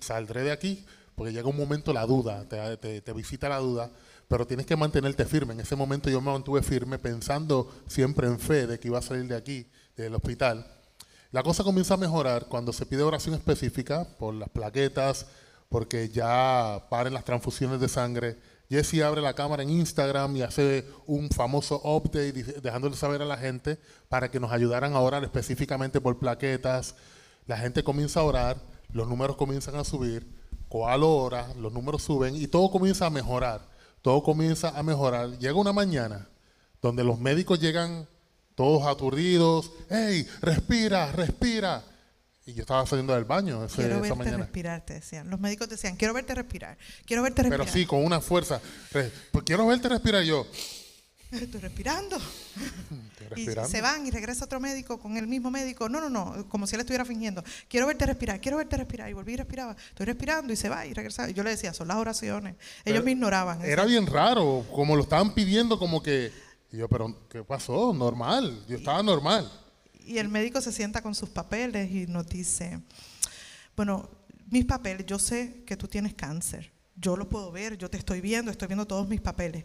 [0.00, 0.86] saldré de aquí
[1.20, 3.90] porque llega un momento la duda, te, visita la duda,
[4.26, 5.52] pero tienes que mantenerte firme.
[5.52, 9.02] En ese momento yo me mantuve firme pensando siempre en fe de que iba a
[9.02, 9.66] salir de aquí,
[9.98, 10.66] del hospital.
[11.30, 15.26] La cosa comienza a mejorar cuando se pide oración específica por las plaquetas,
[15.68, 18.38] porque ya paren las transfusiones de sangre.
[18.70, 23.36] Jesse abre la cámara en Instagram y hace un famoso update dejándole saber a la
[23.36, 26.94] gente para que nos ayudaran a orar específicamente por plaquetas.
[27.46, 28.56] La gente comienza a orar,
[28.90, 30.39] los números comienzan a subir
[30.70, 33.60] cuál hora, los números suben y todo comienza a mejorar.
[34.00, 35.36] Todo comienza a mejorar.
[35.38, 36.28] Llega una mañana
[36.80, 38.08] donde los médicos llegan
[38.54, 39.72] todos aturdidos.
[39.90, 41.82] ¡Hey, respira, respira!
[42.46, 44.36] Y yo estaba saliendo del baño ese, quiero esa verte mañana.
[44.38, 45.28] respirar, te decían.
[45.28, 47.66] Los médicos decían, quiero verte respirar, quiero verte respirar.
[47.66, 48.60] Pero sí, con una fuerza.
[48.92, 49.12] Pues
[49.44, 50.46] quiero verte respirar yo.
[51.30, 52.16] Estoy respirando.
[53.20, 53.70] Estoy Y respirando.
[53.70, 55.88] se van y regresa otro médico con el mismo médico.
[55.88, 57.44] No, no, no, como si él estuviera fingiendo.
[57.68, 59.08] Quiero verte respirar, quiero verte respirar.
[59.10, 59.76] Y volví y respiraba.
[59.88, 61.30] Estoy respirando y se va y regresa.
[61.30, 62.54] Y yo le decía, son las oraciones.
[62.54, 63.62] Ellos Pero me ignoraban.
[63.64, 66.32] Era bien raro, como lo estaban pidiendo, como que.
[66.72, 67.92] Y yo, pero ¿qué pasó?
[67.92, 68.64] Normal.
[68.68, 69.50] Yo estaba normal.
[70.04, 72.80] Y el médico se sienta con sus papeles y nos dice,
[73.76, 74.10] bueno,
[74.48, 76.72] mis papeles, yo sé que tú tienes cáncer.
[76.96, 79.64] Yo lo puedo ver, yo te estoy viendo, estoy viendo todos mis papeles.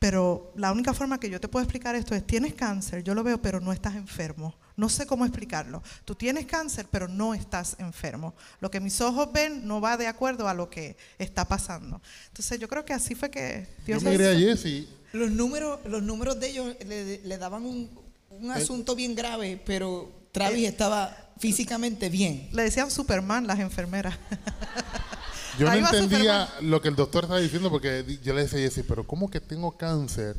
[0.00, 3.22] Pero la única forma que yo te puedo explicar esto es, tienes cáncer, yo lo
[3.22, 4.54] veo, pero no estás enfermo.
[4.74, 5.82] No sé cómo explicarlo.
[6.06, 8.34] Tú tienes cáncer, pero no estás enfermo.
[8.60, 12.00] Lo que mis ojos ven no va de acuerdo a lo que está pasando.
[12.28, 14.02] Entonces yo creo que así fue que Yo Dios...
[14.04, 14.88] miré a Jesse.
[15.12, 17.90] Los números, los números de ellos le, le daban un,
[18.30, 22.48] un asunto bien grave, pero Travis estaba físicamente bien.
[22.52, 24.16] Le decían Superman las enfermeras.
[25.58, 29.06] Yo no entendía lo que el doctor estaba diciendo porque yo le decía Jesse, pero
[29.06, 30.36] ¿cómo que tengo cáncer?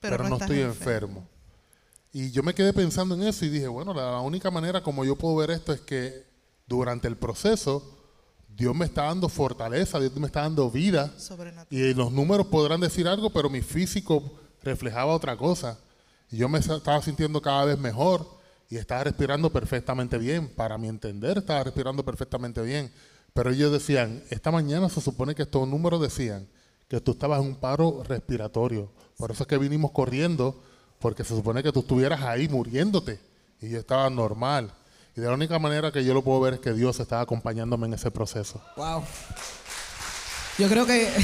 [0.00, 1.28] Pero, no, estás estoy enfermo.
[2.12, 5.04] Y yo me quedé pensando en eso y dije, bueno, la, la única manera como
[5.04, 6.24] yo puedo ver esto es que
[6.66, 7.98] durante el proceso
[8.56, 11.12] Dios me está dando fortaleza, Dios me está dando vida.
[11.70, 15.78] Y los números podrán decir algo, pero mi físico reflejaba otra cosa.
[16.30, 18.26] Y yo me estaba sintiendo cada vez mejor
[18.68, 20.48] y estaba respirando perfectamente bien.
[20.48, 22.92] Para mi entender, estaba respirando perfectamente bien.
[23.34, 26.46] Pero ellos decían, esta mañana se supone que estos números decían
[26.88, 28.90] que tú estabas en un paro respiratorio.
[29.16, 30.62] Por eso es que vinimos corriendo,
[30.98, 33.18] porque se supone que tú estuvieras ahí muriéndote.
[33.60, 34.72] Y yo estaba normal.
[35.16, 37.86] Y de la única manera que yo lo puedo ver es que Dios estaba acompañándome
[37.86, 38.60] en ese proceso.
[38.76, 39.02] Wow.
[40.58, 41.10] Yo creo que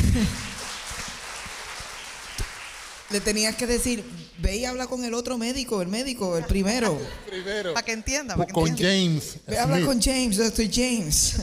[3.11, 4.05] le tenías que decir,
[4.39, 6.99] ve y habla con el otro médico, el médico, el primero.
[7.27, 7.75] Primero.
[7.75, 8.95] Para que entienda, para que Con entienda.
[8.95, 9.39] James.
[9.47, 9.89] Ve a hablar Smith.
[9.89, 11.37] con James, doctor James.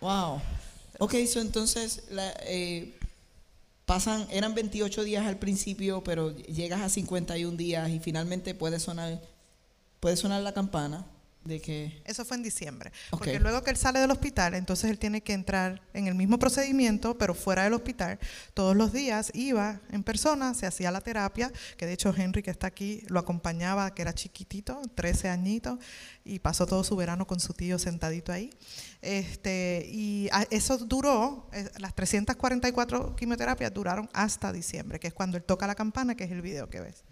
[0.00, 0.40] wow.
[0.98, 2.98] Ok, so entonces la, eh,
[3.86, 9.20] pasan, eran 28 días al principio, pero llegas a 51 días y finalmente puede sonar,
[10.00, 11.06] puede sonar la campana
[11.44, 12.92] de que Eso fue en diciembre.
[13.10, 16.38] Porque luego que él sale del hospital, entonces él tiene que entrar en el mismo
[16.38, 18.18] procedimiento, pero fuera del hospital.
[18.54, 22.50] Todos los días iba en persona, se hacía la terapia, que de hecho Henry, que
[22.50, 25.78] está aquí, lo acompañaba, que era chiquitito, 13 añitos,
[26.24, 28.50] y pasó todo su verano con su tío sentadito ahí.
[29.00, 35.44] Este, y eso duró, eh, las 344 quimioterapias duraron hasta diciembre, que es cuando él
[35.44, 37.04] toca la campana, que es el video que ves.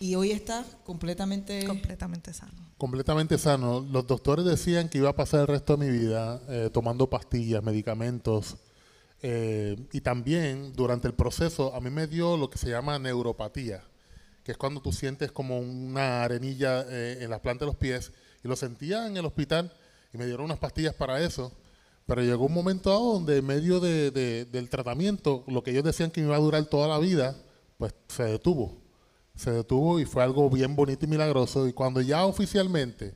[0.00, 2.52] Y hoy está completamente Completamente sano.
[2.78, 3.80] completamente sano.
[3.80, 7.62] Los doctores decían que iba a pasar el resto de mi vida eh, tomando pastillas,
[7.62, 8.56] medicamentos,
[9.26, 13.82] Eh, y también durante el proceso a mí me dio lo que se llama neuropatía,
[14.44, 18.12] que es cuando tú sientes como una arenilla eh, en la planta de los pies.
[18.44, 19.72] Y lo sentía en el hospital
[20.12, 21.50] y me dieron unas pastillas para eso.
[22.04, 26.10] Pero llegó un momento donde en medio de, de, del tratamiento, lo que ellos decían
[26.10, 27.34] que me iba a durar toda la vida,
[27.78, 28.76] pues se detuvo.
[29.34, 31.66] Se detuvo y fue algo bien bonito y milagroso.
[31.66, 33.14] Y cuando ya oficialmente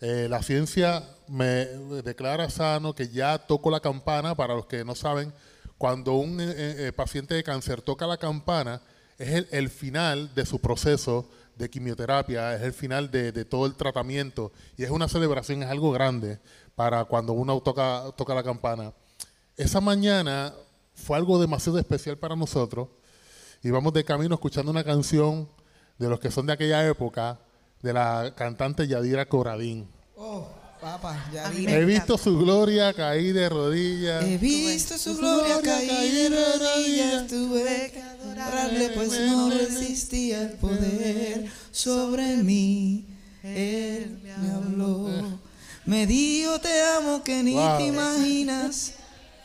[0.00, 1.66] eh, la ciencia me
[2.04, 5.32] declara sano, que ya toco la campana, para los que no saben,
[5.78, 6.44] cuando un eh,
[6.88, 8.82] eh, paciente de cáncer toca la campana,
[9.18, 13.74] es el, final de su proceso de quimioterapia, es el final de, de todo el
[13.74, 16.38] tratamiento y es una celebración, es algo grande
[16.74, 18.92] para cuando uno toca, toca la campana.
[19.56, 20.52] Esa mañana
[20.94, 22.88] fue algo demasiado especial para nosotros.
[23.66, 25.48] Íbamos de camino escuchando una canción
[25.98, 27.40] de los que son de aquella época,
[27.82, 29.88] de la cantante Yadira Coradín.
[30.16, 30.46] Oh,
[30.80, 31.18] papá,
[31.52, 34.24] He visto su gloria caer de rodillas.
[34.24, 37.26] He visto su gloria caer de rodillas.
[37.26, 43.04] Tuve que adorarle, pues no resistía el poder sobre mí.
[43.42, 45.08] Él me habló.
[45.86, 47.78] Me dijo te amo que ni Wow.
[47.78, 48.92] te imaginas.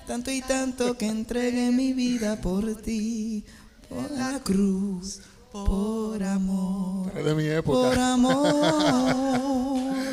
[0.05, 3.45] Tanto y tanto que entregué mi vida por ti.
[3.91, 5.19] Por la cruz.
[5.51, 7.11] Por amor.
[7.13, 7.89] Es de mi época.
[7.89, 9.71] Por amor.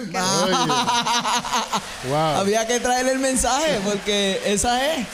[2.08, 2.16] Wow.
[2.16, 5.06] Había que traerle el mensaje porque esa es.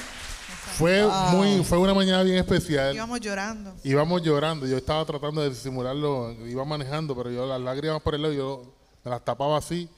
[0.79, 2.95] Fue muy, fue una mañana bien especial.
[2.95, 3.75] Íbamos llorando.
[3.83, 4.67] Íbamos llorando.
[4.67, 6.33] Yo estaba tratando de disimularlo.
[6.47, 9.89] Iba manejando, pero yo las lágrimas por el lado, yo me las tapaba así.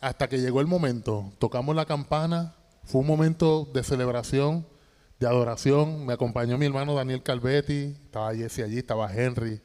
[0.00, 1.32] Hasta que llegó el momento.
[1.38, 2.54] Tocamos la campana.
[2.84, 4.66] Fue un momento de celebración,
[5.18, 6.06] de adoración.
[6.06, 7.96] Me acompañó mi hermano Daniel Calvetti.
[8.04, 9.60] Estaba Jesse allí, estaba Henry.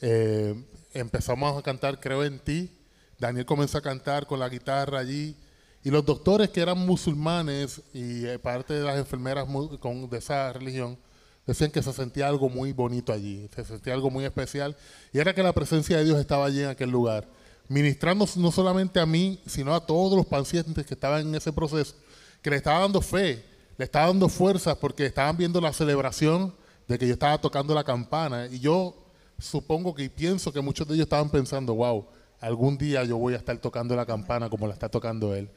[0.00, 0.54] Eh,
[0.92, 2.70] empezamos a cantar Creo en ti.
[3.18, 5.36] Daniel comenzó a cantar con la guitarra allí.
[5.82, 9.46] Y los doctores que eran musulmanes y eh, parte de las enfermeras
[9.78, 10.98] con, de esa religión
[11.46, 14.76] decían que se sentía algo muy bonito allí, se sentía algo muy especial.
[15.12, 17.28] Y era que la presencia de Dios estaba allí en aquel lugar,
[17.68, 21.94] ministrando no solamente a mí, sino a todos los pacientes que estaban en ese proceso,
[22.42, 23.44] que le estaba dando fe,
[23.76, 26.54] le estaba dando fuerzas porque estaban viendo la celebración
[26.88, 28.46] de que yo estaba tocando la campana.
[28.46, 28.94] Y yo
[29.38, 32.06] supongo que y pienso que muchos de ellos estaban pensando, wow,
[32.40, 35.50] algún día yo voy a estar tocando la campana como la está tocando él.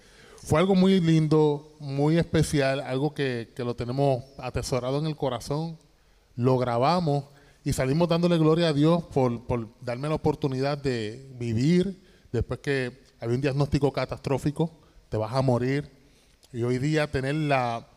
[0.44, 5.78] Fue algo muy lindo, muy especial, algo que, lo tenemos atesorado en el corazón,
[6.36, 7.26] lo grabamos
[7.66, 12.02] y salimos dándole gloria a Dios por, por darme la oportunidad de vivir
[12.32, 14.72] después que había un diagnóstico catastrófico,
[15.10, 15.92] te vas a morir,
[16.52, 17.89] y hoy día tener la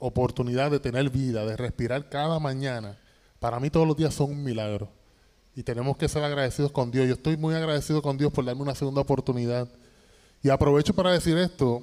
[0.00, 2.98] oportunidad de tener vida, de respirar cada mañana,
[3.38, 4.88] para mí todos los días son un milagro.
[5.54, 7.06] Y tenemos que ser agradecidos con Dios.
[7.06, 9.68] Yo estoy muy agradecido con Dios por darme una segunda oportunidad.
[10.42, 11.82] Y aprovecho para decir esto.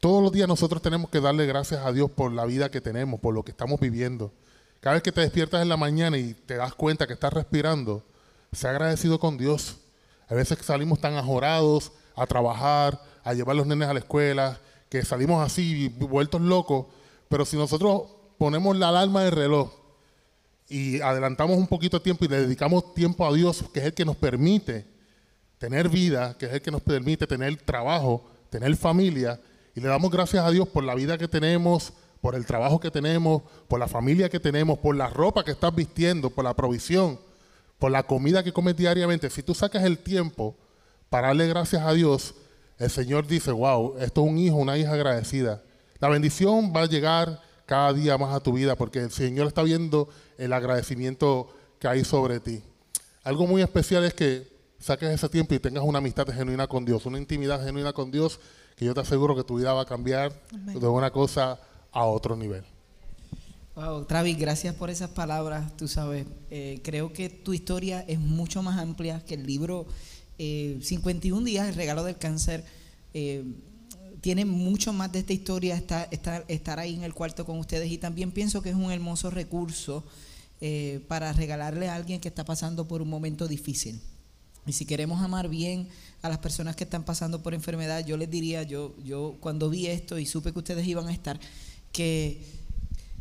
[0.00, 3.20] Todos los días nosotros tenemos que darle gracias a Dios por la vida que tenemos,
[3.20, 4.32] por lo que estamos viviendo.
[4.80, 8.02] Cada vez que te despiertas en la mañana y te das cuenta que estás respirando,
[8.50, 9.76] sea agradecido con Dios.
[10.28, 14.00] A veces que salimos tan ajorados a trabajar, a llevar a los nenes a la
[14.00, 14.58] escuela,
[14.88, 16.86] que salimos así vueltos locos.
[17.30, 18.02] Pero si nosotros
[18.38, 19.70] ponemos la alarma del reloj
[20.68, 23.94] y adelantamos un poquito de tiempo y le dedicamos tiempo a Dios, que es el
[23.94, 24.84] que nos permite
[25.56, 29.40] tener vida, que es el que nos permite tener trabajo, tener familia,
[29.76, 32.90] y le damos gracias a Dios por la vida que tenemos, por el trabajo que
[32.90, 37.20] tenemos, por la familia que tenemos, por la ropa que estás vistiendo, por la provisión,
[37.78, 39.30] por la comida que comes diariamente.
[39.30, 40.56] Si tú sacas el tiempo
[41.08, 42.34] para darle gracias a Dios,
[42.76, 45.62] el Señor dice, wow, esto es un hijo, una hija agradecida.
[46.00, 49.62] La bendición va a llegar cada día más a tu vida porque el Señor está
[49.62, 51.48] viendo el agradecimiento
[51.78, 52.62] que hay sobre ti.
[53.22, 54.48] Algo muy especial es que
[54.78, 58.40] saques ese tiempo y tengas una amistad genuina con Dios, una intimidad genuina con Dios,
[58.76, 61.60] que yo te aseguro que tu vida va a cambiar de una cosa
[61.92, 62.64] a otro nivel.
[63.76, 65.76] Wow, Travis, gracias por esas palabras.
[65.76, 69.86] Tú sabes, eh, creo que tu historia es mucho más amplia que el libro
[70.38, 72.64] eh, 51 días, el regalo del cáncer.
[73.12, 73.44] Eh,
[74.20, 77.90] tiene mucho más de esta historia, está, estar, estar ahí en el cuarto con ustedes
[77.90, 80.04] y también pienso que es un hermoso recurso
[80.60, 84.00] eh, para regalarle a alguien que está pasando por un momento difícil.
[84.66, 85.88] Y si queremos amar bien
[86.20, 89.86] a las personas que están pasando por enfermedad, yo les diría, yo, yo cuando vi
[89.86, 91.40] esto y supe que ustedes iban a estar,
[91.92, 92.42] que,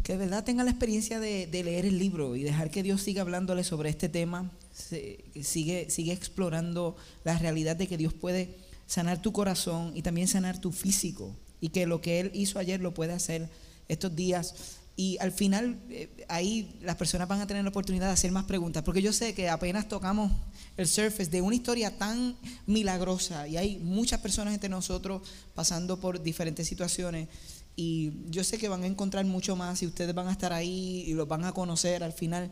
[0.03, 3.01] que de verdad tengan la experiencia de, de leer el libro y dejar que Dios
[3.01, 8.57] siga hablándole sobre este tema, se- sigue, sigue explorando la realidad de que Dios puede
[8.89, 11.35] sanar tu corazón y también sanar tu físico.
[11.61, 13.47] Y que lo que Él hizo ayer lo puede hacer
[13.87, 14.55] estos días.
[14.95, 18.45] Y al final eh, ahí las personas van a tener la oportunidad de hacer más
[18.45, 20.31] preguntas, porque yo sé que apenas tocamos
[20.75, 22.35] el surface de una historia tan
[22.65, 25.21] milagrosa y hay muchas personas entre nosotros
[25.53, 27.29] pasando por diferentes situaciones.
[27.75, 31.03] Y yo sé que van a encontrar mucho más y ustedes van a estar ahí
[31.07, 32.51] y los van a conocer al final,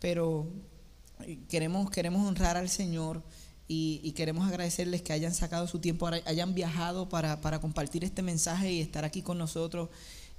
[0.00, 0.46] pero
[1.48, 3.22] queremos, queremos honrar al Señor
[3.70, 8.72] y, queremos agradecerles que hayan sacado su tiempo, hayan viajado para, para, compartir este mensaje
[8.72, 9.90] y estar aquí con nosotros.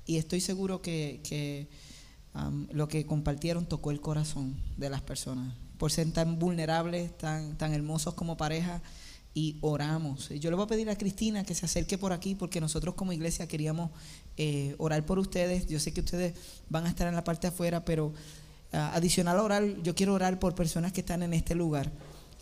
[0.07, 1.67] Y estoy seguro que, que
[2.71, 7.71] lo que compartieron tocó el corazón de las personas, por ser tan vulnerables, tan, tan
[7.73, 8.81] hermosos como pareja
[9.35, 10.29] y oramos.
[10.29, 13.13] Yo le voy a pedir a Cristina que se acerque por aquí porque nosotros como
[13.13, 13.91] iglesia queríamos
[14.37, 15.67] eh, orar por ustedes.
[15.67, 16.33] Yo sé que ustedes
[16.67, 18.11] van a estar en la parte afuera, pero
[18.73, 21.91] ah, adicional a orar, yo quiero orar por personas que están en este lugar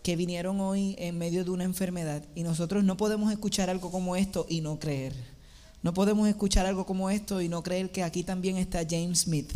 [0.04, 4.16] que vinieron hoy en medio de una enfermedad y nosotros no podemos escuchar algo como
[4.16, 5.14] esto y no creer.
[5.84, 9.52] No podemos escuchar algo como esto y no creer que aquí también está James Smith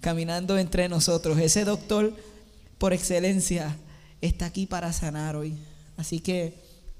[0.00, 1.38] caminando entre nosotros.
[1.38, 2.14] Ese doctor
[2.78, 3.76] por excelencia
[4.20, 5.54] está aquí para sanar hoy.
[5.96, 6.54] Así que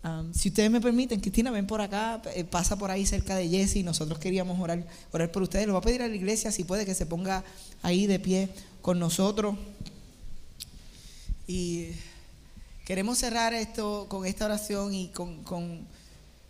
[0.05, 3.49] um, si ustedes me permiten, Cristina, ven por acá, eh, pasa por ahí cerca de
[3.49, 3.85] Jesse.
[3.85, 5.67] Nosotros queríamos orar, orar por ustedes.
[5.67, 7.45] Lo voy a pedir a la iglesia si puede que se ponga
[7.83, 8.49] ahí de pie
[8.81, 9.57] con nosotros.
[11.47, 11.89] Y
[12.85, 15.87] Queremos cerrar esto con esta oración y con, con,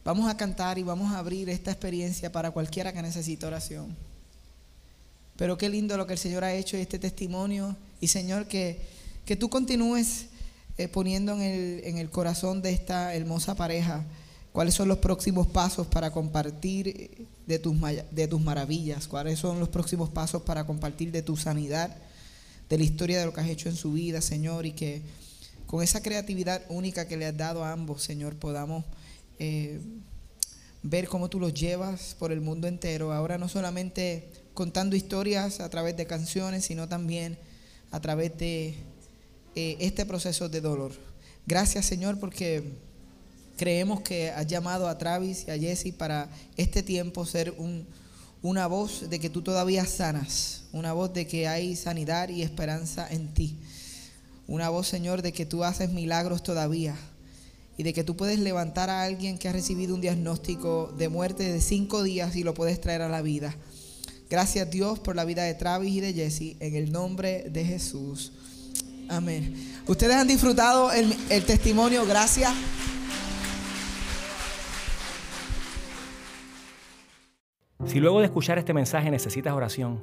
[0.02, 3.94] vamos a cantar y vamos a abrir esta experiencia para cualquiera que necesite oración.
[5.36, 7.76] Pero qué lindo lo que el Señor ha hecho y este testimonio.
[8.00, 8.80] Y Señor, que,
[9.26, 10.26] que tú continúes
[10.78, 14.02] eh, poniendo en el, en el corazón de esta hermosa pareja
[14.52, 17.74] cuáles son los próximos pasos para compartir de tus,
[18.10, 21.94] de tus maravillas, cuáles son los próximos pasos para compartir de tu sanidad,
[22.68, 25.02] de la historia de lo que has hecho en su vida, Señor, y que
[25.72, 28.84] con esa creatividad única que le has dado a ambos, Señor, podamos
[29.38, 29.80] eh,
[30.82, 33.10] ver cómo tú los llevas por el mundo entero.
[33.10, 37.38] Ahora no solamente contando historias a través de canciones, sino también
[37.90, 38.74] a través de
[39.54, 40.92] eh, este proceso de dolor.
[41.46, 42.64] Gracias, Señor, porque
[43.56, 47.54] creemos que has llamado a Travis y a Jesse para este tiempo ser
[48.42, 53.08] una voz de que tú todavía sanas, una voz de que hay sanidad y esperanza
[53.10, 53.56] en ti.
[54.46, 56.96] Una voz, Señor, de que tú haces milagros todavía
[57.76, 61.50] y de que tú puedes levantar a alguien que ha recibido un diagnóstico de muerte
[61.50, 63.54] de cinco días y lo puedes traer a la vida.
[64.28, 68.32] Gracias Dios por la vida de Travis y de Jesse, en el nombre de Jesús.
[69.08, 69.54] Amén.
[69.86, 72.52] Ustedes han disfrutado el, el testimonio, gracias.
[77.86, 80.02] Si luego de escuchar este mensaje necesitas oración,